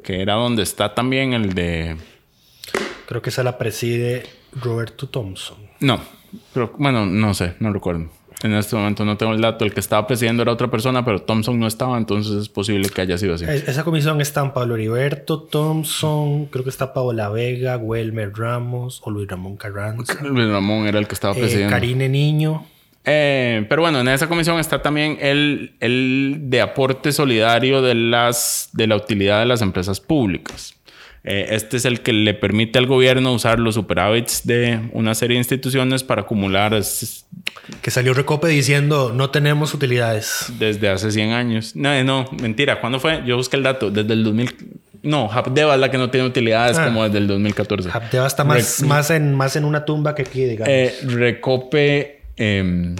[0.02, 1.96] que era donde está también el de...
[3.06, 4.24] Creo que se la preside
[4.60, 5.56] Roberto Thompson.
[5.80, 6.00] No,
[6.54, 8.08] pero bueno, no sé, no recuerdo.
[8.42, 9.66] En este momento no tengo el dato.
[9.66, 13.02] El que estaba presidiendo era otra persona, pero Thompson no estaba, entonces es posible que
[13.02, 13.44] haya sido así.
[13.44, 19.10] Es- Esa comisión están Pablo Heriberto, Thompson, creo que está Paola Vega, Welmer Ramos o
[19.10, 21.70] Luis Ramón Carranza, Luis Ramón era el que estaba eh, presidiendo.
[21.70, 22.64] Karine Niño.
[23.04, 28.68] Eh, pero bueno, en esa comisión está también el, el de aporte solidario de, las,
[28.72, 30.74] de la utilidad de las empresas públicas.
[31.22, 35.34] Eh, este es el que le permite al gobierno usar los superávits de una serie
[35.34, 36.72] de instituciones para acumular
[37.82, 40.46] Que salió Recope diciendo no tenemos utilidades.
[40.58, 41.76] desde hace 100 años.
[41.76, 42.80] No, eh, no, mentira.
[42.80, 43.22] ¿Cuándo fue?
[43.26, 43.90] Yo busqué el dato.
[43.90, 44.54] Desde el 2000.
[45.02, 46.86] No, Habdeba es la que no tiene utilidades Ah.
[46.86, 47.90] como desde el 2014.
[47.92, 50.68] Habdeba está más, Re- más, en, más en una tumba que aquí, digamos.
[50.72, 52.19] Eh, Recope.
[52.40, 52.96] Em,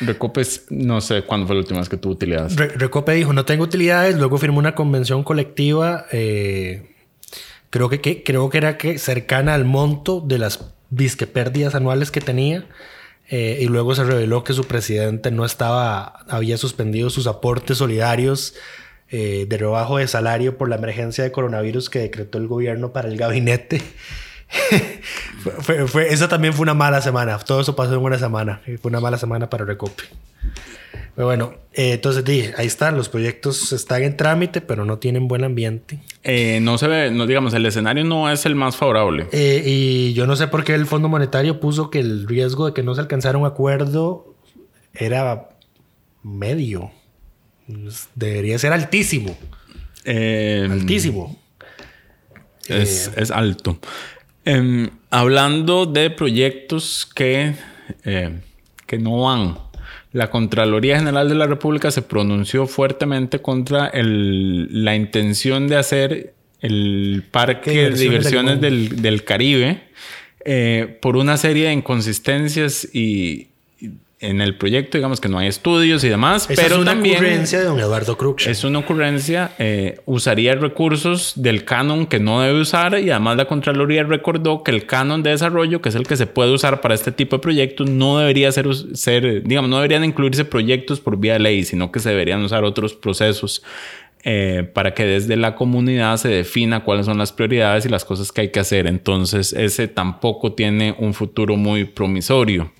[0.00, 2.56] Recope, es- no sé cuándo fue la última vez que tuvo utilidades.
[2.56, 6.94] Re- Recope dijo no tengo utilidades, luego firmó una convención colectiva, eh,
[7.70, 12.10] creo que, que- creo que era que cercana al monto de las disque pérdidas anuales
[12.10, 12.66] que tenía.
[13.30, 18.54] eh, y luego se reveló que su presidente no estaba, había suspendido sus aportes solidarios
[19.10, 23.08] eh, de rebajo de salario por la emergencia de coronavirus que decretó el gobierno para
[23.08, 23.80] el gabinete.
[25.42, 27.38] Fue- fue- fue- eso también fue una mala semana.
[27.38, 28.60] Todo eso pasó en una semana.
[28.80, 30.02] Fue una mala semana para Recope.
[31.16, 32.96] Pero bueno, eh, entonces di, ahí están.
[32.96, 36.00] Los proyectos están en trámite, pero no tienen buen ambiente.
[36.24, 39.28] Eh, no se ve, no digamos, el escenario no es el más favorable.
[39.30, 42.74] Eh, y yo no sé por qué el Fondo Monetario puso que el riesgo de
[42.74, 44.34] que no se alcanzara un acuerdo
[44.92, 45.50] era
[46.24, 46.90] medio.
[48.16, 49.36] Debería ser altísimo.
[50.04, 51.38] Altísimo.
[52.68, 53.78] Es, es alto.
[54.44, 57.54] Em, hablando de proyectos que,
[58.04, 58.40] eh,
[58.86, 59.58] que no van,
[60.12, 66.34] la Contraloría General de la República se pronunció fuertemente contra el- la intención de hacer
[66.60, 67.76] el parque de
[68.10, 69.82] diversiones del del, Caribe
[70.44, 73.48] eh, por una serie de inconsistencias y
[74.24, 77.16] en el proyecto, digamos que no hay estudios y demás, Esa pero es una también
[77.16, 78.46] ocurrencia de don Eduardo Crux.
[78.46, 83.46] es una ocurrencia, eh, usaría recursos del canon que no debe usar y además la
[83.46, 86.94] Contraloría recordó que el canon de desarrollo, que es el que se puede usar para
[86.94, 88.66] este tipo de proyectos, no debería ser,
[89.44, 92.94] digamos, no deberían incluirse proyectos por vía de ley, sino que se deberían usar otros
[92.94, 93.62] procesos
[94.26, 98.32] eh, para que desde la comunidad se defina cuáles son las prioridades y las cosas
[98.32, 98.86] que hay que hacer.
[98.86, 102.72] Entonces, ese tampoco tiene un futuro muy promisorio.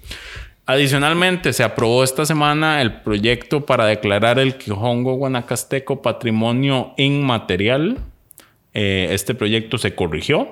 [0.67, 7.99] Adicionalmente, se aprobó esta semana el proyecto para declarar el Quijongo Guanacasteco Patrimonio Inmaterial.
[8.73, 10.49] Eh, este proyecto se corrigió,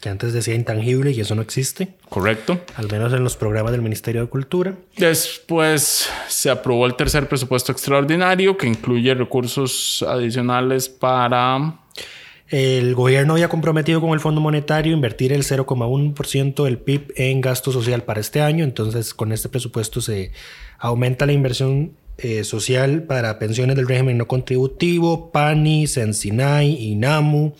[0.00, 1.88] Que antes decía intangible y eso no existe.
[2.08, 2.60] correcto.
[2.76, 4.74] Al menos en los programas del Ministerio de Cultura.
[4.96, 11.80] Después se aprobó el tercer presupuesto extraordinario que incluye recursos adicionales para
[12.50, 17.72] El gobierno había comprometido con el Fondo Monetario invertir el 0,1% del PIB en gasto
[17.72, 18.64] social para este año.
[18.64, 20.32] Entonces, con este presupuesto se
[20.78, 27.52] aumenta la inversión eh, social para pensiones del régimen no contributivo, PANI, Sensinay, INAMU,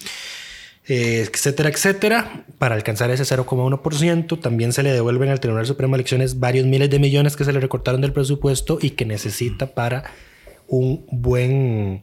[0.88, 4.40] eh, etcétera, etcétera, para alcanzar ese 0,1%.
[4.40, 7.52] También se le devuelven al Tribunal Supremo de Elecciones varios miles de millones que se
[7.52, 10.04] le recortaron del presupuesto y que necesita para
[10.66, 12.00] un buen...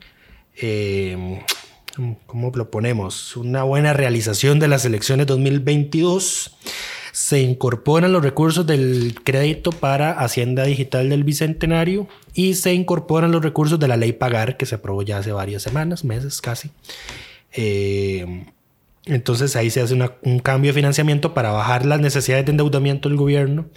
[0.62, 1.42] eh,
[2.26, 3.38] ¿Cómo lo ponemos?
[3.38, 6.58] Una buena realización de las elecciones 2022.
[7.14, 13.42] Se incorporan los recursos del crédito para Hacienda Digital del Bicentenario y se incorporan los
[13.42, 16.72] recursos de la ley Pagar que se aprobó ya hace varias semanas, meses casi.
[17.54, 18.46] Eh,
[19.06, 23.18] entonces ahí se hace un cambio de financiamiento para bajar las necesidades de endeudamiento del
[23.18, 23.68] gobierno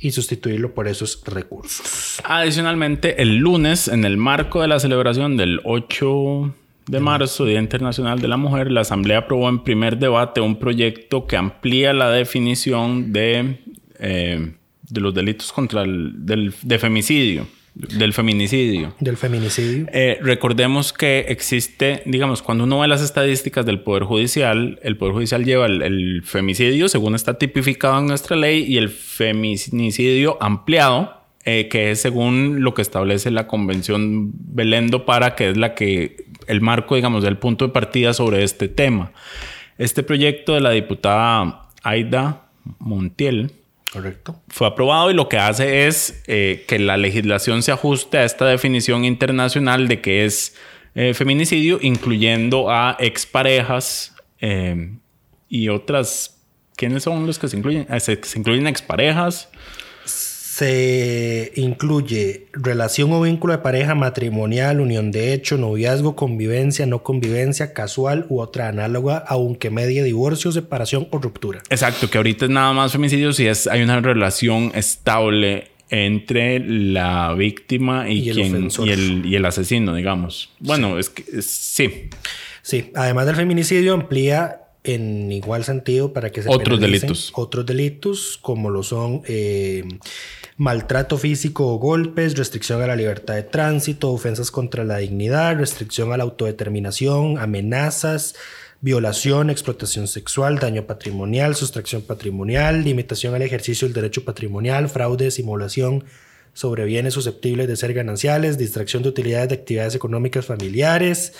[0.00, 2.20] y sustituirlo por esos recursos.
[2.24, 6.54] Adicionalmente, el lunes, en el marco de la celebración del 8
[6.88, 11.26] de marzo, Día Internacional de la Mujer, la Asamblea aprobó en primer debate un proyecto
[11.26, 13.58] que amplía la definición de,
[13.98, 14.52] eh,
[14.88, 18.94] de los delitos contra el del, de femicidio, del feminicidio.
[19.00, 19.86] Del feminicidio.
[19.92, 25.14] Eh, recordemos que existe, digamos, cuando uno ve las estadísticas del Poder Judicial, el Poder
[25.14, 31.17] Judicial lleva el, el femicidio, según está tipificado en nuestra ley, y el feminicidio ampliado,
[31.50, 36.26] eh, que es según lo que establece la Convención Belendo para, que es la que,
[36.46, 39.12] el marco, digamos, del punto de partida sobre este tema.
[39.78, 43.52] Este proyecto de la diputada Aida Montiel,
[43.90, 44.42] Correcto.
[44.48, 48.44] fue aprobado y lo que hace es eh, que la legislación se ajuste a esta
[48.44, 50.54] definición internacional de que es
[50.94, 54.90] eh, feminicidio, incluyendo a exparejas eh,
[55.48, 56.34] y otras.
[56.76, 57.86] ¿Quiénes son los que se incluyen?
[57.88, 59.48] Ah, Se, se incluyen exparejas.
[60.58, 67.72] Se incluye relación o vínculo de pareja matrimonial, unión de hecho, noviazgo, convivencia, no convivencia,
[67.72, 71.62] casual u otra análoga, aunque medie divorcio, separación o ruptura.
[71.70, 77.34] Exacto, que ahorita es nada más femicidio si es, hay una relación estable entre la
[77.34, 80.50] víctima y, Y el quien, y, el, y el asesino, digamos.
[80.58, 82.10] Bueno, es que es- sí,
[82.62, 87.30] Sí, además del feminicidio amplía en igual sentido para que se Otros delitos.
[87.34, 89.84] Otros delitos como lo son eh,
[90.58, 96.12] maltrato físico o golpes, restricción a la libertad de tránsito, ofensas contra la dignidad, restricción
[96.12, 98.34] a la autodeterminación, amenazas,
[98.80, 106.04] violación, explotación sexual, daño patrimonial, sustracción patrimonial, limitación al ejercicio del derecho patrimonial, fraude, simulación
[106.54, 111.34] sobre bienes susceptibles de ser gananciales, distracción de utilidades de actividades económicas familiares,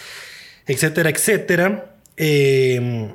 [0.65, 1.97] etcétera, etcétera.
[2.17, 3.13] Eh,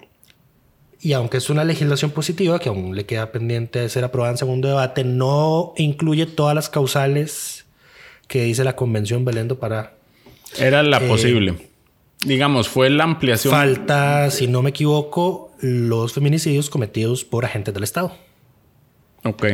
[1.04, 4.38] y aunque es una legislación positiva, que aún le queda pendiente de ser aprobada en
[4.38, 7.66] segundo debate, no incluye todas las causales
[8.28, 9.94] que dice la Convención Belén do Pará.
[10.58, 11.70] era la Eh, posible.
[12.26, 13.54] Digamos, fue la ampliación.
[13.54, 18.14] Falta, si no me equivoco, los feminicidios cometidos por agentes del Estado.
[19.24, 19.46] ok.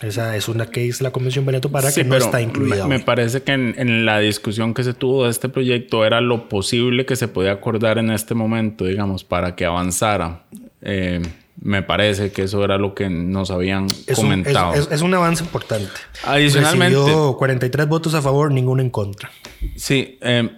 [0.00, 2.86] Esa es una que dice la Convención do Pará Sí, que no pero está incluida.
[2.86, 6.20] Me, me parece que en, en la discusión que se tuvo de este proyecto era
[6.20, 10.44] lo posible que se podía acordar en este momento, digamos, para que avanzara.
[10.82, 11.20] Eh,
[11.60, 14.74] me parece que eso era lo que nos habían Es un, comentado.
[14.74, 15.90] es- es- es un avance importante.
[16.24, 19.30] Adicionalmente- Recibió 43 votos a favor, ninguno en contra.
[19.74, 20.48] Sí, eh,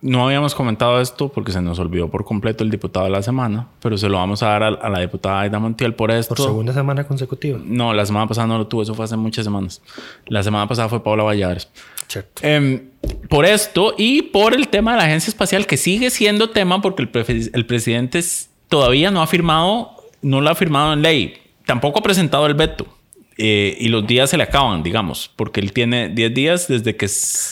[0.00, 3.68] no habíamos comentado esto porque se nos olvidó por completo el diputado de la semana,
[3.80, 6.34] pero se lo vamos a dar a, a la diputada Aida Montiel por esto.
[6.34, 7.60] Por segunda semana consecutiva.
[7.64, 9.80] No, la semana pasada no lo tuvo, eso fue hace muchas semanas.
[10.26, 11.68] La semana pasada fue Paula Valladares.
[12.08, 12.42] Cierto.
[12.44, 12.82] Em,
[13.28, 17.02] por esto y por el tema de la agencia espacial, que sigue siendo tema porque
[17.02, 19.92] el, prefe- el presidente es- todavía no ha firmado,
[20.22, 21.34] no lo ha firmado en ley,
[21.66, 22.86] tampoco ha presentado el veto.
[23.40, 27.06] eh, y los días se le acaban, digamos, porque él tiene 10 días desde que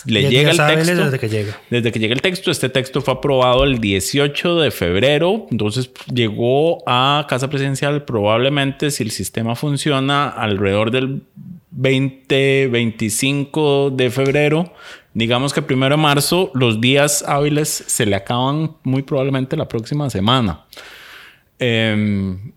[0.07, 1.05] le llega el texto.
[1.05, 1.61] desde que llega.
[1.71, 6.83] Desde que llega el texto, este texto fue aprobado el 18 de febrero, entonces llegó
[6.89, 11.23] a Casa Presidencial probablemente, si el sistema funciona, alrededor del
[11.71, 14.73] 20, 25 de febrero.
[15.15, 20.11] Digamos que primero de marzo, los días hábiles se le acaban muy probablemente la próxima
[20.11, 20.65] semana.
[21.59, 22.53] Em,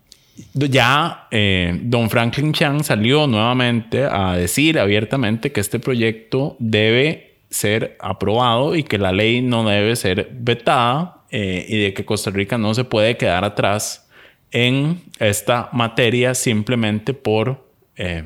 [0.54, 7.96] ya eh, don Franklin Chang salió nuevamente a decir abiertamente que este proyecto debe ser
[8.00, 12.58] aprobado y que la ley no debe ser vetada eh, y de que Costa Rica
[12.58, 14.08] no se puede quedar atrás
[14.52, 17.66] en esta materia simplemente por...
[17.96, 18.24] eh,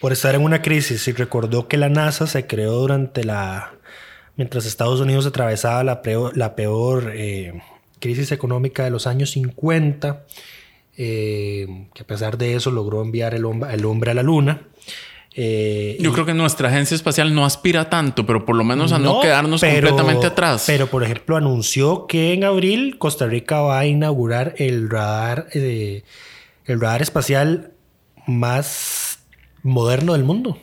[0.00, 1.06] Por estar en una crisis.
[1.08, 3.72] Y recordó que la NASA se creó durante la...
[4.36, 7.62] Mientras Estados Unidos atravesaba la peor, la peor eh,
[8.04, 10.24] crisis económica de los años 50,
[10.96, 14.62] eh, que a pesar de eso logró enviar el, hombre- el hombre a la luna.
[15.36, 18.92] Eh, yo y- creo que nuestra agencia espacial no aspira tanto, pero por lo menos
[18.92, 20.64] a no, No, quedarnos pero- completamente atrás.
[20.66, 26.02] Pero, por ejemplo, anunció que en abril Costa Rica va a inaugurar el radar, eh,
[26.66, 27.72] el radar espacial
[28.28, 29.18] más
[29.62, 30.56] moderno del mundo.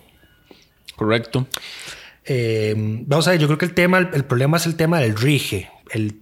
[0.96, 1.48] Correcto.
[2.26, 2.74] Eh,
[3.08, 5.70] vamos a ver, yo creo que el tema, el, problema es el tema del RIGE.
[5.92, 6.22] El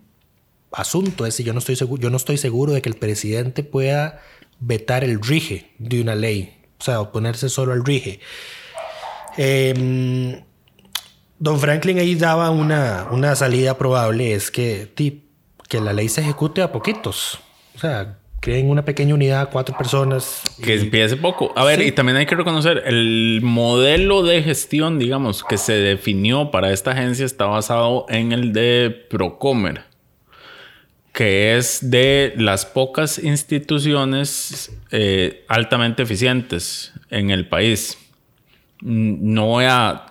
[0.72, 3.64] asunto es si yo no estoy seguro, yo no estoy seguro de que el presidente
[3.64, 4.22] pueda
[4.60, 6.56] vetar el RIGE de una ley.
[6.80, 8.20] O sea, oponerse solo al RIGE.
[9.38, 10.44] Eh,
[11.38, 14.90] Don Franklin ahí daba una, una salida probable, es que,
[15.70, 17.40] que la ley se ejecute a poquitos.
[17.76, 20.42] O sea, creen una pequeña unidad, cuatro personas.
[20.62, 21.54] Que empiece poco.
[21.56, 21.88] A ver, Sí.
[21.88, 26.92] y también hay que reconocer, el modelo de gestión, digamos, que se definió para esta
[26.92, 29.84] agencia está basado en el de Procomer,
[31.14, 37.98] que es de las pocas instituciones eh, altamente eficientes en el país.
[38.82, 40.06] No voy a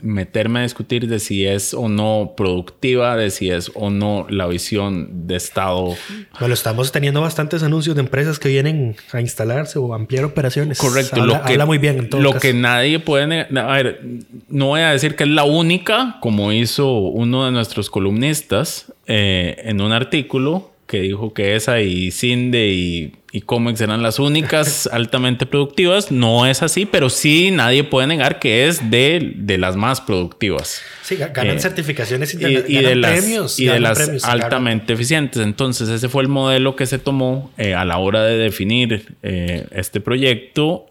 [0.00, 4.46] meterme a discutir de si es o no productiva, de si es o no la
[4.46, 5.94] visión de Estado
[6.40, 10.78] Bueno, estamos teniendo bastantes anuncios de empresas que vienen a instalarse o a ampliar operaciones.
[10.78, 11.20] Correcto.
[11.20, 12.40] Habla, lo que, habla muy bien en todo Lo caso.
[12.40, 13.26] que nadie puede...
[13.26, 14.00] ne- A ver,
[14.48, 19.56] no voy a decir que es la única, como hizo uno de nuestros columnistas eh,
[19.64, 24.86] en un artículo que dijo que esa y Cinde y, y Comex eran las únicas
[24.92, 26.12] altamente productivas.
[26.12, 30.82] No es así, pero sí nadie puede negar que es de, de las más productivas.
[31.02, 33.58] Sí, ga- ganan Eh, certificaciones y, y ganan de las, premios.
[33.58, 35.42] y de las premios, altamente eficientes.
[35.42, 39.66] Entonces, ese fue el modelo que se tomó eh, a la hora de definir eh,
[39.72, 40.86] este proyecto.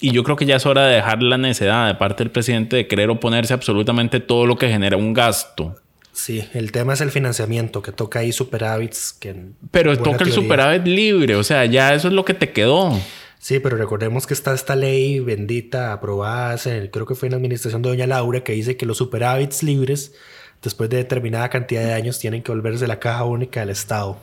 [0.00, 2.76] y yo creo que ya es hora de dejar la necedad de parte del presidente
[2.76, 5.76] de querer oponerse a absolutamente todo lo que genera un gasto.
[6.18, 9.12] Sí, el tema es el financiamiento, que toca ahí superávits.
[9.12, 9.36] Que
[9.70, 12.90] Pero toca el teoría- superávit libre, o sea, ya eso es lo que te quedó.
[13.38, 17.36] Sí, pero recordemos que está esta ley bendita aprobada, hace- creo que fue en la
[17.36, 20.12] administración de Doña Laura, que dice que los superávits libres,
[20.60, 24.18] después de determinada cantidad de años, tienen que volverse la caja única del Estado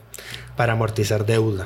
[0.57, 1.65] para amortizar deuda,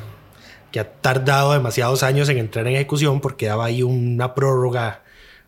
[0.72, 5.02] que ha tardado demasiados años en entrar en ejecución porque daba ahí una prórroga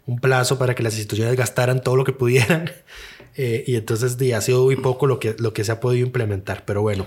[0.07, 2.71] un plazo para que las instituciones gastaran todo lo que pudieran.
[3.35, 6.63] Eh, y entonces ha sido muy poco lo que, lo que se ha podido implementar.
[6.65, 7.05] Pero bueno,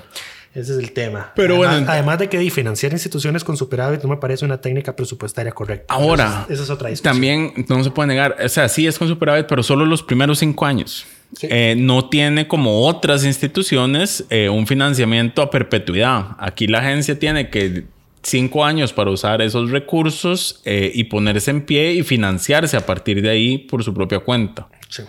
[0.54, 1.32] ese es el tema.
[1.34, 4.94] Pero además, bueno, además de que financiar instituciones con superávit no me parece una técnica
[4.94, 5.92] presupuestaria correcta.
[5.92, 7.12] Ahora, esa es otra discusión.
[7.12, 10.38] También no se puede negar, o sea, sí es con superávit, pero solo los primeros
[10.38, 11.06] cinco años.
[11.36, 11.48] Sí.
[11.50, 16.36] Eh, no tiene como otras instituciones eh, un financiamiento a perpetuidad.
[16.38, 17.86] Aquí la agencia tiene que
[18.22, 23.20] cinco años para usar esos recursos eh, y ponerse en pie y financiarse a partir
[23.22, 24.68] de ahí por su propia cuenta.
[24.88, 25.02] Sí.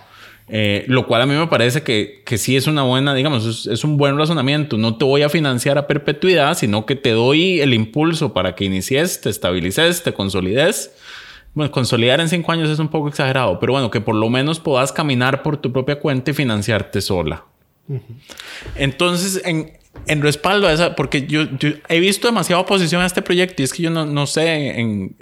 [0.47, 3.65] Eh, lo cual a mí me parece que, que sí es una buena, digamos, es,
[3.65, 4.77] es, un buen razonamiento.
[4.77, 8.65] No te voy a financiar a perpetuidad, sino que te doy el impulso para que
[8.65, 10.91] inicies, te estabilices, te consolides.
[11.55, 14.59] Bueno, consolidar en cinco años es un poco exagerado, pero bueno, que por lo menos
[14.59, 17.45] puedas caminar por tu propia cuenta y financiarte sola.
[17.87, 18.01] Uh -huh.
[18.75, 19.71] Entonces, en,
[20.07, 23.65] en, respaldo a esa, porque yo, yo, he visto demasiada oposición a este proyecto y
[23.65, 25.15] es que yo no, no sé en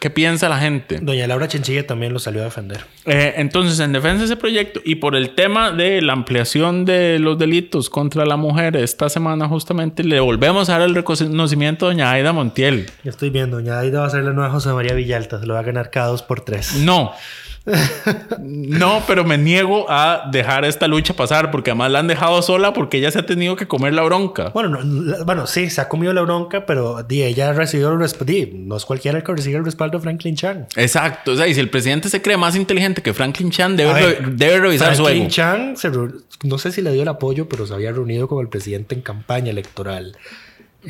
[0.00, 0.98] qué piensa la gente.
[1.00, 2.84] Doña Laura Chinchilla también lo salió a defender.
[3.04, 7.18] Eh, entonces, en defensa de ese proyecto y por el tema de la ampliación de
[7.18, 11.90] los delitos contra la mujer, esta semana justamente le volvemos a dar el reconocimiento a
[11.90, 12.86] doña Aida Montiel.
[13.04, 15.54] Ya estoy viendo, doña Aida va a ser la nueva José María Villalta, se lo
[15.54, 16.74] va a ganar cada dos por tres.
[16.76, 17.12] No.
[18.40, 22.72] no, pero me niego a dejar esta lucha pasar porque además la han dejado sola
[22.72, 24.50] porque ella se ha tenido que comer la bronca.
[24.50, 28.22] Bueno, no, bueno sí, se ha comido la bronca, pero di, ella recibió el respaldo.
[28.54, 30.66] No es cualquiera el que recibe el respaldo de Franklin Chan.
[30.76, 31.32] Exacto.
[31.32, 34.24] O sea, y si el presidente se cree más inteligente que Franklin Chan, debe, ver,
[34.24, 35.28] re debe revisar Franklin su ego.
[35.30, 35.90] Chan, se,
[36.44, 39.02] no sé si le dio el apoyo, pero se había reunido con el presidente en
[39.02, 40.16] campaña electoral.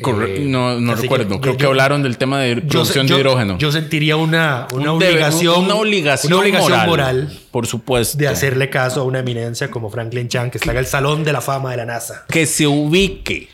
[0.01, 1.35] Corre eh, no no recuerdo.
[1.35, 3.57] Que, Creo yo, que hablaron del tema de producción yo, de hidrógeno.
[3.59, 6.33] Yo sentiría una, una, un obligación, debe, una obligación.
[6.33, 8.17] Una obligación moral, moral, Por supuesto.
[8.17, 11.31] De hacerle caso a una eminencia como Franklin Chan, que está en el Salón de
[11.31, 12.25] la Fama de la NASA.
[12.27, 13.49] Que se ubique.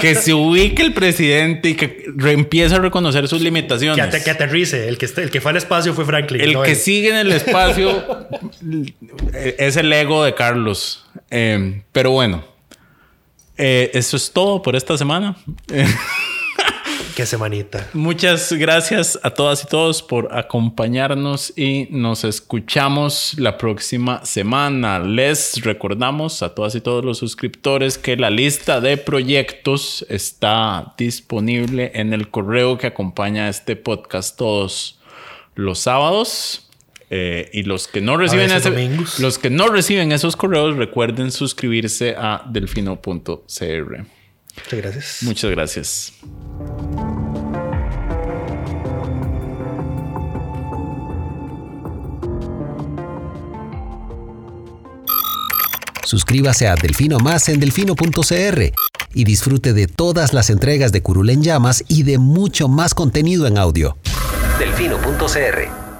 [0.00, 3.96] que se ubique el presidente y que empiece a reconocer sus limitaciones.
[3.96, 4.88] Que, at que aterrice.
[4.88, 6.40] El que, el que fue al espacio fue Franklin.
[6.40, 6.76] El no que él.
[6.76, 8.04] sigue en el espacio
[9.32, 11.04] es el ego de Carlos.
[11.30, 12.51] Eh, pero bueno.
[13.56, 15.36] Eh, eso es todo por esta semana.
[17.16, 17.90] Qué semanita.
[17.92, 24.98] Muchas gracias a todas y todos por acompañarnos y nos escuchamos la próxima semana.
[24.98, 31.92] Les recordamos a todas y todos los suscriptores que la lista de proyectos está disponible
[31.94, 34.98] en el correo que acompaña este podcast todos
[35.54, 36.70] los sábados.
[37.14, 38.70] Eh, y los que no reciben ese,
[39.18, 44.06] los que no reciben esos correos recuerden suscribirse a delfino.cr.
[44.56, 45.18] Muchas gracias.
[45.20, 46.12] Muchas gracias.
[56.06, 58.72] Suscríbase a Delfino Más en delfino.cr
[59.12, 63.46] y disfrute de todas las entregas de Curul en Llamas y de mucho más contenido
[63.46, 63.98] en audio.
[64.58, 65.91] Delfino.cr